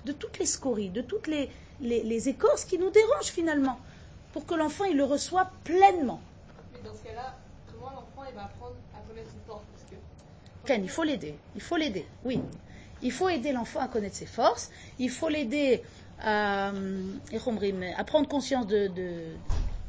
de 0.06 0.14
toutes 0.14 0.40
les 0.40 0.46
scories, 0.46 0.90
de 0.90 1.02
toutes 1.02 1.28
les, 1.28 1.50
les, 1.82 2.04
les 2.04 2.30
écorces 2.30 2.66
qui 2.66 2.78
nous 2.78 2.90
dérangent 2.90 3.32
finalement, 3.32 3.80
pour 4.34 4.46
que 4.46 4.54
l'enfant, 4.56 4.86
il 4.86 4.98
le 4.98 5.04
reçoit 5.04 5.50
pleinement. 5.64 6.22
Mais 6.74 6.80
dans 6.88 6.96
ce 6.96 7.04
cas-là, 7.04 7.36
comment 7.72 7.92
l'enfant 7.92 8.28
il 8.30 8.36
va 8.36 8.46
apprendre 8.46 8.76
à 8.96 9.00
connaître 9.08 9.30
ses 9.32 9.40
forces 9.48 9.64
Parce 9.72 9.90
que 9.92 10.68
Ken, 10.68 10.84
il 10.84 10.90
faut 10.90 11.04
l'aider. 11.04 11.36
Il 11.56 11.62
faut 11.62 11.78
l'aider, 11.78 12.06
oui. 12.24 12.40
Il 13.02 13.12
faut 13.12 13.30
aider 13.30 13.52
l'enfant 13.52 13.80
à 13.80 13.88
connaître 13.88 14.16
ses 14.16 14.28
forces. 14.28 14.70
Il 15.00 15.10
faut 15.10 15.28
l'aider 15.28 15.82
à, 16.22 16.70
euh, 16.70 17.02
à 17.98 18.04
prendre 18.04 18.28
conscience 18.28 18.68
de, 18.68 18.88
de- 18.88 19.34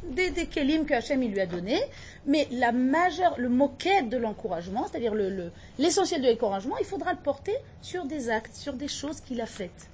des, 0.05 0.31
des 0.31 0.47
kelim 0.47 0.87
que 0.87 0.95
Hachem 0.95 1.21
lui 1.21 1.39
a 1.41 1.47
donné. 1.47 1.79
Mais 2.27 2.49
la 2.51 2.73
majeure, 2.73 3.35
le 3.39 3.51
moquette 3.51 4.09
de 4.09 4.17
l'encouragement, 4.17 4.89
c'est-à-dire 4.91 5.15
le- 5.15 5.29
le- 5.29 5.53
l'essentiel 5.79 6.23
de 6.23 6.29
l'encouragement, 6.31 6.77
il 6.79 6.87
faudra 6.87 7.13
le 7.13 7.19
porter 7.19 7.55
sur 7.83 8.07
des 8.07 8.31
actes, 8.31 8.55
sur 8.57 8.73
des 8.73 8.89
choses 8.89 9.21
qu'il 9.21 9.41
a 9.43 9.47
faites. 9.47 9.89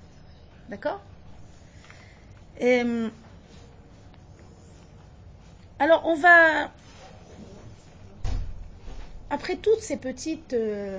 D'accord? 0.68 1.00
Alors, 5.78 6.02
on 6.06 6.14
va 6.14 6.70
après 9.30 9.56
toutes 9.56 9.80
ces 9.80 9.96
petites 9.96 10.54
euh, 10.54 10.98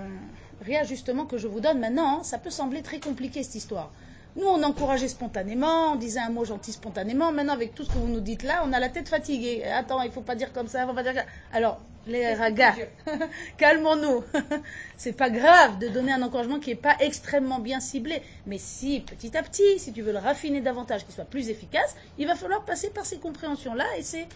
réajustements 0.61 1.25
que 1.25 1.37
je 1.37 1.47
vous 1.47 1.59
donne 1.59 1.79
maintenant, 1.79 2.19
hein, 2.19 2.23
ça 2.23 2.37
peut 2.37 2.51
sembler 2.51 2.81
très 2.81 2.99
compliqué 2.99 3.43
cette 3.43 3.55
histoire. 3.55 3.91
Nous, 4.35 4.45
on 4.45 4.61
encourageait 4.61 5.07
spontanément, 5.07 5.93
on 5.93 5.95
disait 5.95 6.19
un 6.19 6.29
mot 6.29 6.45
gentil 6.45 6.71
spontanément. 6.71 7.31
Maintenant, 7.31 7.53
avec 7.53 7.73
tout 7.73 7.83
ce 7.83 7.89
que 7.89 7.97
vous 7.97 8.07
nous 8.07 8.19
dites 8.19 8.43
là, 8.43 8.63
on 8.65 8.71
a 8.71 8.79
la 8.79 8.89
tête 8.89 9.09
fatiguée. 9.09 9.63
Attends, 9.63 10.01
il 10.03 10.11
faut 10.11 10.21
pas 10.21 10.35
dire 10.35 10.53
comme 10.53 10.67
ça, 10.67 10.83
il 10.83 10.87
faut 10.87 10.93
pas 10.93 11.03
dire. 11.03 11.13
comme 11.13 11.23
ça. 11.23 11.57
Alors, 11.57 11.79
les 12.07 12.33
ragas, 12.33 12.75
calmons-nous. 13.57 14.23
C'est 14.97 15.13
pas 15.13 15.29
grave 15.29 15.79
de 15.79 15.87
donner 15.87 16.11
un 16.11 16.21
encouragement 16.21 16.59
qui 16.59 16.71
n'est 16.71 16.75
pas 16.75 16.95
extrêmement 16.99 17.59
bien 17.59 17.79
ciblé. 17.79 18.21
Mais 18.47 18.57
si, 18.57 19.01
petit 19.01 19.37
à 19.37 19.43
petit, 19.43 19.79
si 19.79 19.93
tu 19.93 20.01
veux 20.01 20.11
le 20.11 20.17
raffiner 20.19 20.61
davantage, 20.61 21.05
qu'il 21.05 21.13
soit 21.13 21.25
plus 21.25 21.49
efficace, 21.49 21.95
il 22.17 22.27
va 22.27 22.35
falloir 22.35 22.63
passer 22.65 22.89
par 22.89 23.05
ces 23.05 23.17
compréhensions-là 23.17 23.85
et 23.97 24.03
c'est 24.03 24.27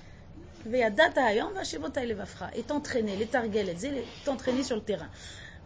et 2.56 2.64
t'entraîner, 2.64 3.16
les 3.18 3.26
targets, 3.26 3.76
t'entraîner 4.24 4.64
sur 4.64 4.78
le 4.78 4.82
terrain. 4.82 5.10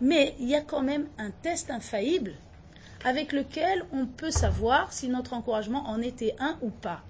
Mais 0.02 0.36
il 0.40 0.50
y 0.50 0.56
a 0.56 0.62
quand 0.62 0.82
même 0.82 1.08
un 1.18 1.30
test 1.30 1.70
infaillible 1.70 2.34
avec 3.06 3.32
lequel 3.32 3.86
on 3.92 4.08
peut 4.08 4.32
savoir 4.32 4.92
si 4.92 5.08
notre 5.08 5.34
encouragement 5.34 5.88
en 5.88 6.02
était 6.02 6.36
un 6.40 6.58
ou 6.62 6.70
pas. 6.70 7.04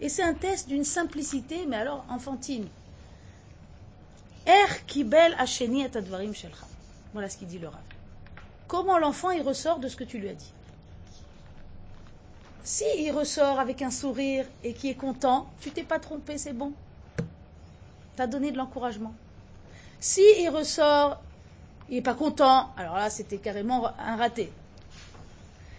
Et 0.00 0.08
c'est 0.08 0.24
un 0.24 0.34
test 0.34 0.68
d'une 0.68 0.84
simplicité, 0.84 1.66
mais 1.68 1.76
alors 1.76 2.04
enfantine. 2.08 2.66
Er 4.46 4.84
kibel 4.86 5.36
et 5.38 5.96
advarim 5.96 6.34
shelcha. 6.34 6.66
Voilà 7.12 7.28
ce 7.28 7.36
qu'il 7.38 7.48
dit 7.48 7.58
le 7.58 7.68
Rav. 7.68 7.80
Comment 8.68 8.98
l'enfant 8.98 9.30
il 9.30 9.42
ressort 9.42 9.78
de 9.78 9.88
ce 9.88 9.96
que 9.96 10.04
tu 10.04 10.18
lui 10.18 10.28
as 10.28 10.34
dit? 10.34 10.52
Si 12.62 12.84
il 12.98 13.12
ressort 13.12 13.60
avec 13.60 13.82
un 13.82 13.90
sourire 13.90 14.46
et 14.62 14.72
qui 14.72 14.90
est 14.90 14.94
content, 14.94 15.46
tu 15.60 15.70
t'es 15.70 15.82
pas 15.82 15.98
trompé, 15.98 16.38
c'est 16.38 16.52
bon. 16.52 16.72
T'as 18.16 18.26
donné 18.26 18.52
de 18.52 18.56
l'encouragement. 18.56 19.14
Si 20.00 20.22
il 20.38 20.48
ressort, 20.48 21.20
il 21.88 21.96
n'est 21.96 22.02
pas 22.02 22.14
content, 22.14 22.70
alors 22.76 22.96
là 22.96 23.10
c'était 23.10 23.38
carrément 23.38 23.90
un 23.98 24.16
raté. 24.16 24.52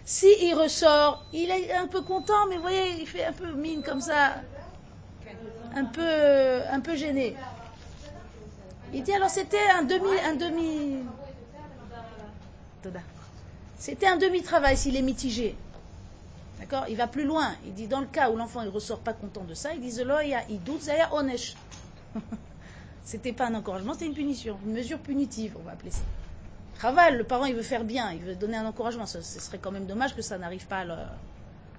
Si 0.04 0.28
il 0.42 0.54
ressort, 0.54 1.24
il 1.32 1.50
est 1.50 1.72
un 1.72 1.88
peu 1.88 2.02
content, 2.02 2.46
mais 2.48 2.56
vous 2.56 2.62
voyez, 2.62 3.00
il 3.00 3.06
fait 3.06 3.24
un 3.24 3.32
peu 3.32 3.52
mine 3.52 3.82
comme 3.82 4.00
ça, 4.00 4.36
un 5.74 5.84
peu, 5.84 6.60
un 6.70 6.80
peu 6.80 6.94
gêné. 6.94 7.36
Il 8.92 9.02
dit 9.02 9.12
alors 9.12 9.30
c'était 9.30 9.68
un 9.78 9.82
demi, 9.82 10.18
un 10.24 10.34
demi. 10.34 11.04
C'était 13.78 14.06
un 14.06 14.16
demi-travail 14.16 14.76
s'il 14.76 14.96
est 14.96 15.02
mitigé. 15.02 15.56
D'accord? 16.58 16.84
Il 16.88 16.96
va 16.96 17.06
plus 17.06 17.24
loin. 17.24 17.54
Il 17.66 17.74
dit 17.74 17.88
dans 17.88 18.00
le 18.00 18.06
cas 18.06 18.30
où 18.30 18.36
l'enfant 18.36 18.62
ne 18.62 18.68
ressort 18.68 19.00
pas 19.00 19.12
content 19.12 19.44
de 19.44 19.54
ça, 19.54 19.74
il 19.74 19.80
dit 19.80 19.90
Zelo 19.90 20.20
ya 20.20 20.48
idut 20.48 20.80
zaya 20.80 21.12
onesh. 21.14 21.54
C'était 23.04 23.32
pas 23.32 23.46
un 23.46 23.54
encouragement, 23.54 23.92
c'était 23.92 24.06
une 24.06 24.14
punition, 24.14 24.58
une 24.66 24.72
mesure 24.72 24.98
punitive, 24.98 25.54
on 25.60 25.62
va 25.62 25.72
appeler 25.72 25.92
ça. 25.92 26.00
Raval, 26.80 27.16
le 27.16 27.22
parent, 27.22 27.44
il 27.44 27.54
veut 27.54 27.62
faire 27.62 27.84
bien, 27.84 28.10
il 28.10 28.18
veut 28.18 28.34
donner 28.34 28.56
un 28.56 28.66
encouragement. 28.66 29.06
Ce, 29.06 29.20
ce 29.20 29.38
serait 29.38 29.58
quand 29.58 29.70
même 29.70 29.86
dommage 29.86 30.16
que 30.16 30.22
ça 30.22 30.38
n'arrive 30.38 30.66
pas 30.66 30.84
le- 30.84 30.94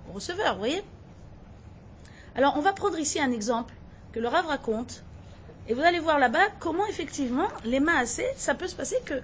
au 0.10 0.14
receveur, 0.14 0.54
vous 0.54 0.60
voyez? 0.60 0.82
Alors, 2.34 2.54
on 2.56 2.62
va 2.62 2.72
prendre 2.72 2.98
ici 2.98 3.20
un 3.20 3.32
exemple 3.34 3.74
que 4.14 4.22
le 4.22 4.28
Rav 4.30 4.46
raconte, 4.46 5.04
et 5.68 5.74
vous 5.74 5.82
allez 5.82 6.00
voir 6.00 6.18
là-bas 6.20 6.48
comment 6.60 6.86
effectivement 6.88 7.48
les 7.66 7.80
mains 7.80 7.98
assez, 7.98 8.26
ça 8.38 8.56
peut 8.56 8.68
se 8.68 8.76
passer 8.76 8.98
que 9.06 9.16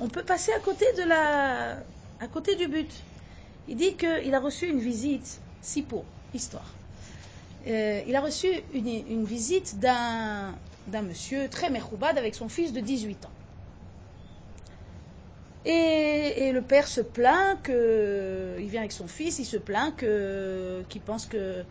on 0.00 0.08
peut 0.08 0.22
passer 0.22 0.52
à 0.52 0.60
côté 0.60 0.84
de 0.98 1.02
la, 1.02 1.78
à 2.20 2.26
côté 2.30 2.54
du 2.54 2.68
but. 2.68 2.90
Il 3.68 3.76
dit 3.76 3.94
qu'il 3.94 4.34
a 4.34 4.40
reçu 4.40 4.68
une 4.68 4.78
visite, 4.78 5.40
si 5.62 5.82
pour 5.82 6.04
histoire. 6.34 6.70
Euh, 7.66 8.02
il 8.06 8.14
a 8.14 8.20
reçu 8.20 8.48
une, 8.74 9.24
visite 9.24 9.78
d'un 9.78 10.54
d'un 10.86 11.02
monsieur 11.02 11.48
très 11.48 11.68
mechoubad 11.68 12.16
avec 12.16 12.36
son 12.36 12.48
fils 12.48 12.72
de 12.72 12.78
18 12.78 13.24
ans. 13.24 13.30
Et, 15.64 16.46
et 16.46 16.52
le 16.52 16.62
père 16.62 16.86
se 16.86 17.00
plaint 17.00 17.60
que, 17.60 18.54
il 18.60 18.68
vient 18.68 18.82
avec 18.82 18.92
son 18.92 19.08
fils, 19.08 19.40
il 19.40 19.44
se 19.44 19.56
plaint 19.56 19.96
que, 19.96 20.84
qu'il 20.88 21.00
pense 21.00 21.26
que 21.26 21.64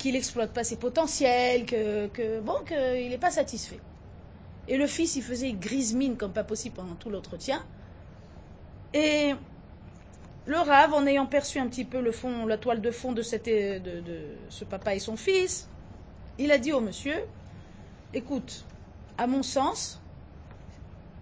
qu'il 0.00 0.14
n'exploite 0.14 0.52
pas 0.52 0.64
ses 0.64 0.76
potentiels, 0.76 1.66
que, 1.66 2.40
bon, 2.40 2.56
qu'il 2.66 3.10
n'est 3.10 3.18
pas 3.18 3.30
satisfait. 3.30 3.80
Et 4.66 4.78
le 4.78 4.86
fils, 4.86 5.16
il 5.16 5.22
faisait 5.22 5.52
grise 5.52 5.94
mine 5.94 6.16
comme 6.16 6.32
pas 6.32 6.44
possible 6.44 6.74
pendant 6.74 6.94
tout 6.94 7.10
l'entretien. 7.10 7.62
Et 8.94 9.34
le 10.46 10.56
rave, 10.56 10.94
en 10.94 11.06
ayant 11.06 11.26
perçu 11.26 11.58
un 11.58 11.66
petit 11.66 11.84
peu 11.84 12.00
le 12.00 12.12
fond, 12.12 12.46
la 12.46 12.56
toile 12.56 12.80
de 12.80 12.90
fond 12.90 13.12
de 13.12 13.20
ce 13.20 14.64
papa 14.64 14.94
et 14.94 15.00
son 15.00 15.16
fils, 15.16 15.68
il 16.38 16.50
a 16.50 16.56
dit 16.56 16.72
au 16.72 16.80
monsieur, 16.80 17.16
écoute, 18.14 18.64
à 19.18 19.26
mon 19.26 19.42
sens, 19.42 20.00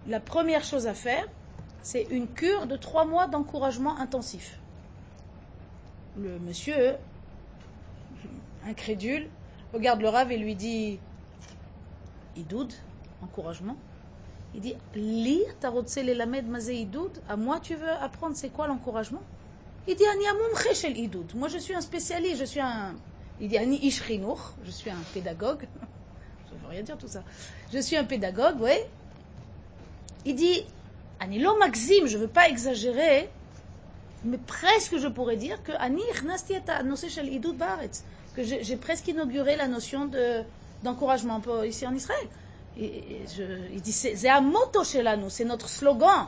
la 0.07 0.21
première 0.21 0.63
chose 0.63 0.87
à 0.87 0.93
faire, 0.93 1.27
c'est 1.81 2.07
une 2.11 2.29
cure 2.29 2.65
de 2.65 2.77
trois 2.77 3.03
mois 3.03 3.27
d'encouragement 3.27 3.97
intensif. 3.97 4.57
Le 6.17 6.39
monsieur, 6.39 6.95
incrédule, 8.69 9.27
regarde 9.73 10.01
le 10.01 10.09
rave 10.09 10.31
et 10.31 10.37
lui 10.37 10.55
dit 10.55 10.99
Idoud, 12.37 12.71
encouragement. 13.21 13.75
Il 14.55 14.61
dit 14.61 14.75
Li, 14.95 15.41
tarotse 15.59 15.97
les 15.97 16.15
lamed 16.15 16.47
mazé 16.47 16.75
idoud, 16.75 17.11
à 17.27 17.35
moi 17.35 17.59
tu 17.59 17.75
veux 17.75 17.89
apprendre 17.89 18.35
c'est 18.35 18.49
quoi 18.49 18.67
l'encouragement? 18.67 19.21
Il 19.87 19.95
dit 19.95 20.03
Ani 20.05 21.01
idoud. 21.01 21.35
Moi 21.35 21.47
je 21.47 21.57
suis 21.57 21.73
un 21.73 21.81
spécialiste, 21.81 22.39
je 22.39 22.45
suis 22.45 22.59
un. 22.59 22.95
Il 23.39 23.49
dit 23.49 23.57
Ani 23.57 23.77
ish 23.85 24.03
chinuch, 24.03 24.39
je 24.63 24.71
suis 24.71 24.89
un 24.89 25.01
pédagogue. 25.13 25.67
Ça 26.49 26.55
ne 26.55 26.59
veut 26.61 26.67
rien 26.67 26.83
dire 26.83 26.97
tout 26.97 27.07
ça. 27.07 27.23
Je 27.71 27.79
suis 27.79 27.95
un 27.95 28.03
pédagogue, 28.05 28.59
oui. 28.59 28.77
Il 30.25 30.35
dit 30.35 30.63
Ani 31.19 31.39
lo 31.39 31.57
maxime, 31.57 32.07
je 32.07 32.17
veux 32.17 32.27
pas 32.27 32.49
exagérer, 32.49 33.29
mais 34.23 34.37
presque 34.37 34.97
je 34.97 35.07
pourrais 35.07 35.37
dire 35.37 35.61
que 35.63 35.71
Que 38.35 38.43
j'ai 38.43 38.77
presque 38.77 39.07
inauguré 39.07 39.55
la 39.55 39.67
notion 39.67 40.05
de- 40.05 40.43
d'encouragement 40.83 41.41
ici 41.65 41.85
en 41.85 41.93
Israël. 41.93 42.27
Il 42.77 43.81
dit 43.81 43.91
c'est 43.91 44.29
un 44.29 44.41
motto 44.41 44.83
chez 44.83 45.03
nous, 45.17 45.29
c'est 45.29 45.45
notre 45.45 45.67
slogan. 45.69 46.27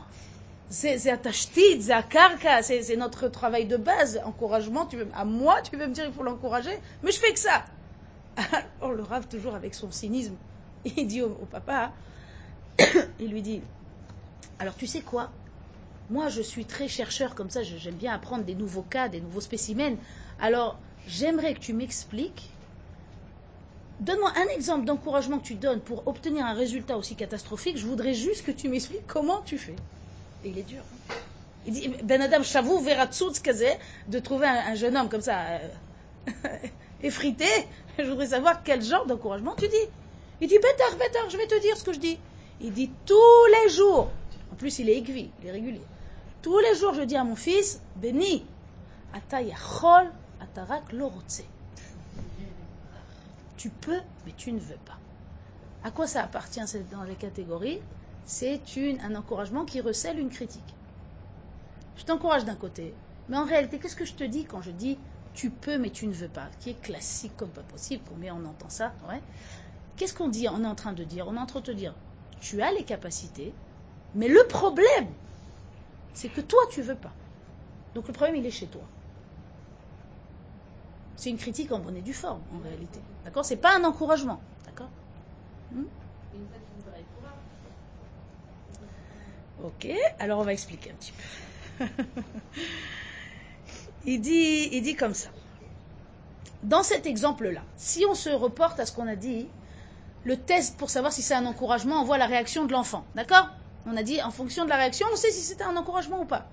C'est 0.69 0.97
c'est 0.97 1.11
atashtit, 1.11 1.81
c'est 1.81 1.91
akarka, 1.91 2.63
c'est 2.63 2.81
c'est 2.81 2.95
notre 2.95 3.27
travail 3.27 3.65
de 3.65 3.77
base. 3.77 4.21
Encouragement, 4.25 4.85
tu 4.85 4.97
veux, 4.97 5.07
à 5.13 5.25
moi, 5.25 5.61
tu 5.61 5.75
veux 5.77 5.87
me 5.87 5.93
dire 5.93 6.05
il 6.05 6.13
faut 6.13 6.23
l'encourager, 6.23 6.71
mais 7.03 7.11
je 7.11 7.19
fais 7.19 7.33
que 7.33 7.39
ça. 7.39 7.65
Alors 8.81 8.93
le 8.93 9.03
rave, 9.03 9.27
toujours 9.27 9.53
avec 9.55 9.75
son 9.75 9.91
cynisme, 9.91 10.35
il 10.85 11.07
dit 11.07 11.21
au, 11.21 11.27
au 11.31 11.45
papa, 11.45 11.91
il 13.19 13.31
lui 13.31 13.41
dit, 13.41 13.61
alors 14.59 14.75
tu 14.75 14.87
sais 14.87 15.01
quoi? 15.01 15.29
Moi, 16.09 16.29
je 16.29 16.41
suis 16.41 16.65
très 16.65 16.87
chercheur 16.87 17.35
comme 17.35 17.49
ça, 17.49 17.63
j'aime 17.63 17.95
bien 17.95 18.13
apprendre 18.13 18.43
des 18.43 18.55
nouveaux 18.55 18.81
cas, 18.81 19.07
des 19.09 19.21
nouveaux 19.21 19.41
spécimens. 19.41 19.97
Alors, 20.39 20.77
j'aimerais 21.07 21.53
que 21.53 21.59
tu 21.59 21.73
m'expliques 21.73 22.49
Donne-moi 24.01 24.31
un 24.35 24.47
exemple 24.55 24.85
d'encouragement 24.85 25.37
que 25.37 25.45
tu 25.45 25.53
donnes 25.53 25.79
pour 25.79 26.07
obtenir 26.07 26.43
un 26.43 26.53
résultat 26.53 26.97
aussi 26.97 27.15
catastrophique. 27.15 27.77
Je 27.77 27.85
voudrais 27.85 28.15
juste 28.15 28.43
que 28.43 28.49
tu 28.51 28.67
m'expliques 28.67 29.05
comment 29.05 29.41
tu 29.43 29.59
fais. 29.59 29.75
Et 30.43 30.49
il 30.49 30.57
est 30.57 30.63
dur. 30.63 30.81
hein. 31.11 31.13
Il 31.67 31.73
dit, 31.73 31.87
Ben 32.03 32.19
Adam, 32.19 32.41
j'avoue, 32.41 32.79
verra 32.79 33.05
de 33.05 34.19
trouver 34.19 34.47
un, 34.47 34.71
un 34.71 34.75
jeune 34.75 34.97
homme 34.97 35.07
comme 35.07 35.21
ça, 35.21 35.37
euh, 35.39 36.29
effrité. 37.03 37.45
Je 37.99 38.05
voudrais 38.05 38.27
savoir 38.27 38.63
quel 38.63 38.81
genre 38.81 39.05
d'encouragement 39.05 39.53
tu 39.55 39.67
dis. 39.67 39.75
Il 40.41 40.47
dit, 40.47 40.55
Bétar, 40.57 40.97
Bétar, 40.97 41.29
je 41.29 41.37
vais 41.37 41.45
te 41.45 41.61
dire 41.61 41.77
ce 41.77 41.83
que 41.83 41.93
je 41.93 41.99
dis. 41.99 42.17
Il 42.59 42.73
dit, 42.73 42.89
tous 43.05 43.45
les 43.63 43.69
jours, 43.69 44.09
en 44.51 44.55
plus 44.55 44.79
il 44.79 44.89
est 44.89 44.97
aiguille, 44.97 45.29
il 45.43 45.47
est 45.47 45.51
régulier. 45.51 45.81
Tous 46.41 46.57
les 46.57 46.73
jours, 46.75 46.95
je 46.95 47.01
dis 47.03 47.15
à 47.15 47.23
mon 47.23 47.35
fils, 47.35 47.79
Béni, 47.97 48.43
ata 49.13 49.43
yachol, 49.43 50.11
tu 53.57 53.69
peux, 53.69 54.01
mais 54.25 54.33
tu 54.37 54.51
ne 54.51 54.59
veux 54.59 54.77
pas. 54.85 54.97
À 55.83 55.91
quoi 55.91 56.07
ça 56.07 56.23
appartient 56.23 56.59
dans 56.91 57.03
les 57.03 57.15
catégories? 57.15 57.79
C'est 58.25 58.61
un 59.01 59.15
encouragement 59.15 59.65
qui 59.65 59.81
recèle 59.81 60.19
une 60.19 60.29
critique. 60.29 60.75
Je 61.97 62.03
t'encourage 62.05 62.45
d'un 62.45 62.55
côté, 62.55 62.95
mais 63.29 63.37
en 63.37 63.45
réalité, 63.45 63.77
qu'est-ce 63.79 63.95
que 63.95 64.05
je 64.05 64.13
te 64.13 64.23
dis 64.23 64.45
quand 64.45 64.61
je 64.61 64.71
dis 64.71 64.97
tu 65.33 65.49
peux, 65.49 65.77
mais 65.77 65.91
tu 65.91 66.07
ne 66.07 66.13
veux 66.13 66.27
pas 66.27 66.49
Qui 66.59 66.71
est 66.71 66.81
classique 66.81 67.37
comme 67.37 67.51
pas 67.51 67.61
possible, 67.61 68.03
combien 68.07 68.35
on 68.35 68.45
entend 68.45 68.69
ça 68.69 68.93
ouais. 69.09 69.21
Qu'est-ce 69.95 70.13
qu'on 70.13 70.27
dit 70.29 70.47
On 70.49 70.63
est 70.63 70.67
en 70.67 70.75
train 70.75 70.93
de 70.93 71.03
dire? 71.03 71.27
On 71.27 71.35
est 71.35 71.39
en 71.39 71.45
train 71.45 71.59
de 71.59 71.65
te 71.65 71.71
dire 71.71 71.93
tu 72.41 72.61
as 72.63 72.73
les 72.73 72.83
capacités, 72.83 73.53
mais 74.15 74.27
le 74.27 74.43
problème, 74.47 75.07
c'est 76.13 76.29
que 76.29 76.41
toi, 76.41 76.59
tu 76.71 76.81
veux 76.81 76.95
pas. 76.95 77.13
Donc 77.93 78.07
le 78.07 78.13
problème, 78.13 78.35
il 78.35 78.45
est 78.45 78.51
chez 78.51 78.67
toi. 78.67 78.81
C'est 81.21 81.29
une 81.29 81.37
critique 81.37 81.71
en 81.71 81.77
bonne 81.77 81.97
et 81.97 82.01
due 82.01 82.15
forme, 82.15 82.41
en 82.51 82.67
réalité. 82.67 82.99
D'accord? 83.23 83.45
C'est 83.45 83.57
pas 83.57 83.77
un 83.77 83.83
encouragement. 83.83 84.41
D'accord? 84.65 84.89
Hmm? 85.71 85.83
Ok, 89.63 89.87
alors 90.17 90.39
on 90.39 90.43
va 90.43 90.51
expliquer 90.51 90.89
un 90.89 90.95
petit 90.95 91.11
peu. 91.11 91.85
il, 94.07 94.19
dit, 94.19 94.69
il 94.71 94.81
dit 94.81 94.95
comme 94.95 95.13
ça. 95.13 95.29
Dans 96.63 96.81
cet 96.81 97.05
exemple-là, 97.05 97.61
si 97.77 98.03
on 98.09 98.15
se 98.15 98.31
reporte 98.31 98.79
à 98.79 98.87
ce 98.87 98.91
qu'on 98.91 99.07
a 99.07 99.15
dit, 99.15 99.47
le 100.23 100.37
test 100.37 100.75
pour 100.75 100.89
savoir 100.89 101.13
si 101.13 101.21
c'est 101.21 101.35
un 101.35 101.45
encouragement, 101.45 102.01
on 102.01 102.03
voit 102.03 102.17
la 102.17 102.25
réaction 102.25 102.65
de 102.65 102.71
l'enfant. 102.71 103.05
D'accord? 103.13 103.47
On 103.85 103.95
a 103.95 104.01
dit, 104.01 104.23
en 104.23 104.31
fonction 104.31 104.63
de 104.65 104.69
la 104.69 104.77
réaction, 104.77 105.05
on 105.13 105.15
sait 105.15 105.29
si 105.29 105.41
c'était 105.43 105.65
un 105.65 105.77
encouragement 105.77 106.23
ou 106.23 106.25
pas. 106.25 106.47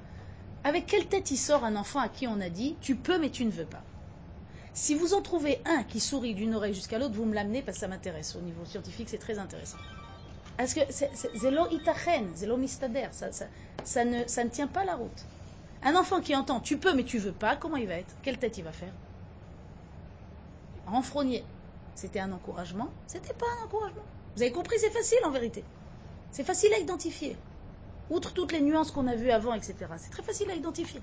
Avec 0.63 0.85
quelle 0.85 1.07
tête 1.07 1.31
il 1.31 1.39
sort 1.39 1.65
un 1.65 1.75
enfant 1.75 2.01
à 2.01 2.11
qui 2.11 2.29
on 2.29 2.39
a 2.43 2.51
dit, 2.51 2.77
tu 2.83 2.97
peux 2.97 3.19
mais 3.19 3.31
tu 3.31 3.47
ne 3.47 3.51
veux 3.51 3.65
pas? 3.65 3.83
Si 4.75 4.95
vous 4.95 5.15
en 5.15 5.23
trouvez 5.23 5.61
un 5.65 5.83
qui 5.83 6.01
sourit 6.01 6.35
d'une 6.35 6.55
oreille 6.55 6.75
jusqu'à 6.75 6.99
l'autre, 6.99 7.15
vous 7.15 7.25
me 7.25 7.35
l'amenez 7.35 7.63
parce 7.63 7.79
que 7.79 7.81
ça 7.81 7.89
m'intéresse. 7.89 8.37
Au 8.37 8.41
niveau 8.41 8.65
scientifique, 8.65 9.09
c'est 9.09 9.19
très 9.19 9.39
intéressant. 9.39 9.79
Parce 10.57 10.75
que 10.75 10.81
zélo 11.35 11.69
itachen, 11.71 12.35
zélo 12.35 12.57
mistader, 12.57 13.09
ça, 13.13 14.05
ne, 14.05 14.49
tient 14.49 14.67
pas 14.67 14.85
la 14.85 14.97
route. 14.97 15.25
Un 15.83 15.95
enfant 15.95 16.21
qui 16.21 16.35
entend 16.35 16.61
tu 16.61 16.77
peux 16.79 16.95
mais 16.95 17.05
tu 17.05 17.19
veux 17.19 17.33
pas, 17.33 17.57
comment 17.57 17.77
il 17.77 17.87
va 17.87 17.95
être? 17.95 18.15
Quelle 18.23 18.39
tête 18.39 18.59
il 18.59 18.65
va 18.65 18.73
faire? 18.73 18.93
Renfrogner. 20.87 21.45
C'était 21.95 22.21
un 22.21 22.33
encouragement 22.33 22.89
C'était 23.07 23.35
pas 23.35 23.47
un 23.61 23.67
encouragement. 23.67 24.03
Vous 24.37 24.43
avez 24.43 24.53
compris, 24.53 24.79
c'est 24.79 24.91
facile 24.91 25.19
en 25.25 25.31
vérité. 25.31 25.65
C'est 26.31 26.45
facile 26.45 26.73
à 26.75 26.79
identifier. 26.79 27.37
Outre 28.11 28.33
toutes 28.33 28.53
les 28.53 28.61
nuances 28.61 28.91
qu'on 28.91 29.07
a 29.07 29.15
vues 29.15 29.31
avant, 29.31 29.55
etc. 29.55 29.75
C'est 29.97 30.11
très 30.11 30.23
facile 30.23 30.51
à 30.51 30.55
identifier 30.55 31.01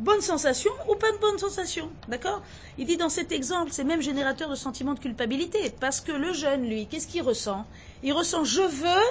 bonne 0.00 0.20
sensation 0.20 0.70
ou 0.88 0.94
pas 0.96 1.12
de 1.12 1.18
bonne 1.18 1.38
sensation. 1.38 1.90
D'accord? 2.08 2.42
Il 2.78 2.86
dit 2.86 2.96
dans 2.96 3.08
cet 3.08 3.32
exemple, 3.32 3.70
c'est 3.72 3.84
même 3.84 4.02
générateur 4.02 4.48
de 4.48 4.54
sentiment 4.54 4.94
de 4.94 4.98
culpabilité. 4.98 5.70
Parce 5.78 6.00
que 6.00 6.12
le 6.12 6.32
jeune, 6.32 6.66
lui, 6.68 6.86
qu'est-ce 6.86 7.06
qu'il 7.06 7.22
ressent? 7.22 7.64
Il 8.02 8.12
ressent 8.12 8.44
je 8.44 8.62
veux, 8.62 9.04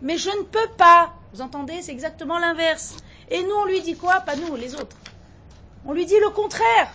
mais 0.00 0.16
je 0.16 0.30
ne 0.30 0.42
peux 0.42 0.68
pas. 0.76 1.12
Vous 1.32 1.42
entendez? 1.42 1.82
C'est 1.82 1.92
exactement 1.92 2.38
l'inverse. 2.38 2.96
Et 3.28 3.42
nous, 3.42 3.54
on 3.54 3.64
lui 3.64 3.80
dit 3.80 3.96
quoi? 3.96 4.20
Pas 4.20 4.36
nous, 4.36 4.56
les 4.56 4.74
autres. 4.74 4.96
On 5.84 5.92
lui 5.92 6.06
dit 6.06 6.18
le 6.20 6.30
contraire. 6.30 6.92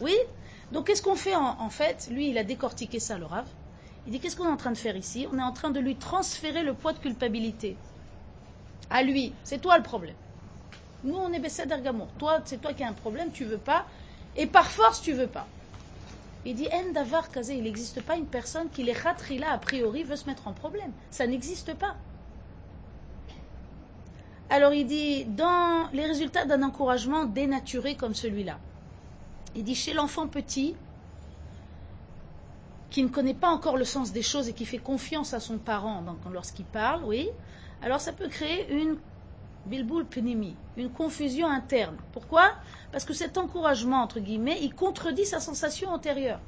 Oui? 0.00 0.16
Donc 0.72 0.88
qu'est-ce 0.88 1.02
qu'on 1.02 1.16
fait 1.16 1.34
en, 1.36 1.70
fait? 1.70 2.08
Lui, 2.10 2.30
il 2.30 2.38
a 2.38 2.44
décortiqué 2.44 2.98
ça, 2.98 3.18
le. 3.18 3.26
Il 4.06 4.12
dit 4.12 4.20
qu'est-ce 4.20 4.36
qu'on 4.36 4.46
est 4.46 4.52
en 4.52 4.56
train 4.56 4.72
de 4.72 4.78
faire 4.78 4.96
ici? 4.96 5.26
On 5.32 5.38
est 5.38 5.42
en 5.42 5.52
train 5.52 5.70
de 5.70 5.80
lui 5.80 5.96
transférer 5.96 6.62
le 6.62 6.74
poids 6.74 6.92
de 6.92 6.98
culpabilité. 6.98 7.76
À 8.90 9.02
lui. 9.02 9.32
C'est 9.44 9.60
toi 9.60 9.76
le 9.76 9.84
problème. 9.84 10.14
Nous, 11.06 11.16
on 11.16 11.32
est 11.32 11.38
Besséder 11.38 11.76
Gamour. 11.82 12.08
Toi, 12.18 12.40
c'est 12.44 12.60
toi 12.60 12.72
qui 12.74 12.82
as 12.82 12.88
un 12.88 12.92
problème, 12.92 13.30
tu 13.30 13.44
veux 13.44 13.58
pas. 13.58 13.86
Et 14.36 14.46
par 14.46 14.70
force, 14.70 15.00
tu 15.00 15.12
veux 15.12 15.28
pas. 15.28 15.46
Il 16.44 16.56
dit 16.56 16.68
En 16.72 16.92
davar 16.92 17.30
kazé, 17.30 17.54
il 17.54 17.62
n'existe 17.62 18.02
pas 18.02 18.16
une 18.16 18.26
personne 18.26 18.68
qui 18.68 18.82
les 18.82 18.92
khatrila 18.92 19.52
a 19.52 19.58
priori 19.58 20.02
veut 20.02 20.16
se 20.16 20.26
mettre 20.26 20.48
en 20.48 20.52
problème. 20.52 20.92
Ça 21.10 21.26
n'existe 21.26 21.74
pas. 21.74 21.94
Alors 24.48 24.72
il 24.72 24.86
dit 24.86 25.24
dans 25.24 25.88
les 25.92 26.06
résultats 26.06 26.44
d'un 26.44 26.62
encouragement 26.62 27.24
dénaturé 27.24 27.96
comme 27.96 28.14
celui-là. 28.14 28.58
Il 29.56 29.64
dit 29.64 29.74
chez 29.74 29.92
l'enfant 29.92 30.28
petit 30.28 30.76
qui 32.90 33.02
ne 33.02 33.08
connaît 33.08 33.34
pas 33.34 33.48
encore 33.48 33.76
le 33.76 33.84
sens 33.84 34.12
des 34.12 34.22
choses 34.22 34.48
et 34.48 34.52
qui 34.52 34.64
fait 34.66 34.78
confiance 34.78 35.34
à 35.34 35.40
son 35.40 35.58
parent 35.58 36.02
lorsqu'il 36.32 36.64
parle, 36.64 37.02
oui, 37.04 37.28
alors 37.82 38.00
ça 38.00 38.12
peut 38.12 38.28
créer 38.28 38.72
une 38.72 38.96
bilboul 39.66 40.04
pnimi, 40.04 40.56
une 40.76 40.90
confusion 40.90 41.48
interne. 41.48 41.96
Pourquoi? 42.12 42.52
Parce 42.92 43.04
que 43.04 43.14
cet 43.14 43.38
encouragement, 43.38 44.02
entre 44.02 44.20
guillemets, 44.20 44.58
il 44.62 44.74
contredit 44.74 45.26
sa 45.26 45.40
sensation 45.40 45.90
antérieure. 45.90 46.40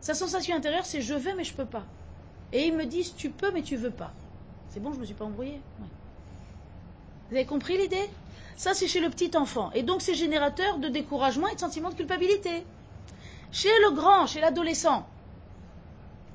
Sa 0.00 0.14
sensation 0.14 0.56
intérieure, 0.56 0.84
c'est 0.84 1.00
je 1.00 1.14
veux 1.14 1.36
mais 1.36 1.44
je 1.44 1.54
peux 1.54 1.66
pas. 1.66 1.84
Et 2.52 2.66
ils 2.66 2.76
me 2.76 2.84
disent 2.84 3.14
tu 3.14 3.30
peux 3.30 3.52
mais 3.52 3.62
tu 3.62 3.76
veux 3.76 3.90
pas. 3.90 4.12
C'est 4.68 4.80
bon, 4.80 4.92
je 4.92 4.98
me 4.98 5.04
suis 5.04 5.14
pas 5.14 5.24
embrouillée. 5.24 5.60
Vous 7.28 7.36
avez 7.36 7.46
compris 7.46 7.76
l'idée? 7.76 8.08
Ça, 8.56 8.74
c'est 8.74 8.88
chez 8.88 9.00
le 9.00 9.08
petit 9.08 9.36
enfant. 9.36 9.70
Et 9.72 9.82
donc, 9.82 10.02
c'est 10.02 10.14
générateur 10.14 10.78
de 10.78 10.88
découragement 10.88 11.48
et 11.48 11.54
de 11.54 11.60
sentiment 11.60 11.88
de 11.90 11.94
culpabilité. 11.94 12.64
Chez 13.52 13.70
le 13.84 13.92
grand, 13.94 14.26
chez 14.26 14.40
l'adolescent, 14.40 15.06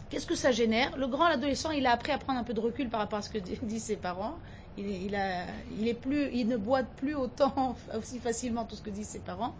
qu'est-ce 0.09 0.25
que 0.25 0.35
ça 0.35 0.51
génère? 0.51 0.97
Le 0.97 1.07
grand, 1.07 1.27
l'adolescent, 1.27 1.71
il 1.71 1.85
a 1.85 1.91
appris 1.91 2.11
à 2.11 2.17
prendre 2.17 2.39
un 2.39 2.43
peu 2.43 2.53
de 2.53 2.59
recul 2.59 2.89
par 2.89 2.99
rapport 2.99 3.19
à 3.19 3.21
ce 3.21 3.29
que 3.29 3.37
disent 3.63 3.83
ses 3.83 3.95
parents. 3.95 4.37
Il, 4.77 6.47
ne 6.47 6.57
boite 6.57 6.87
plus 6.97 7.15
autant, 7.15 7.75
aussi 7.97 8.19
facilement 8.19 8.65
tout 8.65 8.75
ce 8.75 8.81
que 8.81 8.89
disent 8.89 9.07
ses 9.07 9.19
parents. 9.19 9.53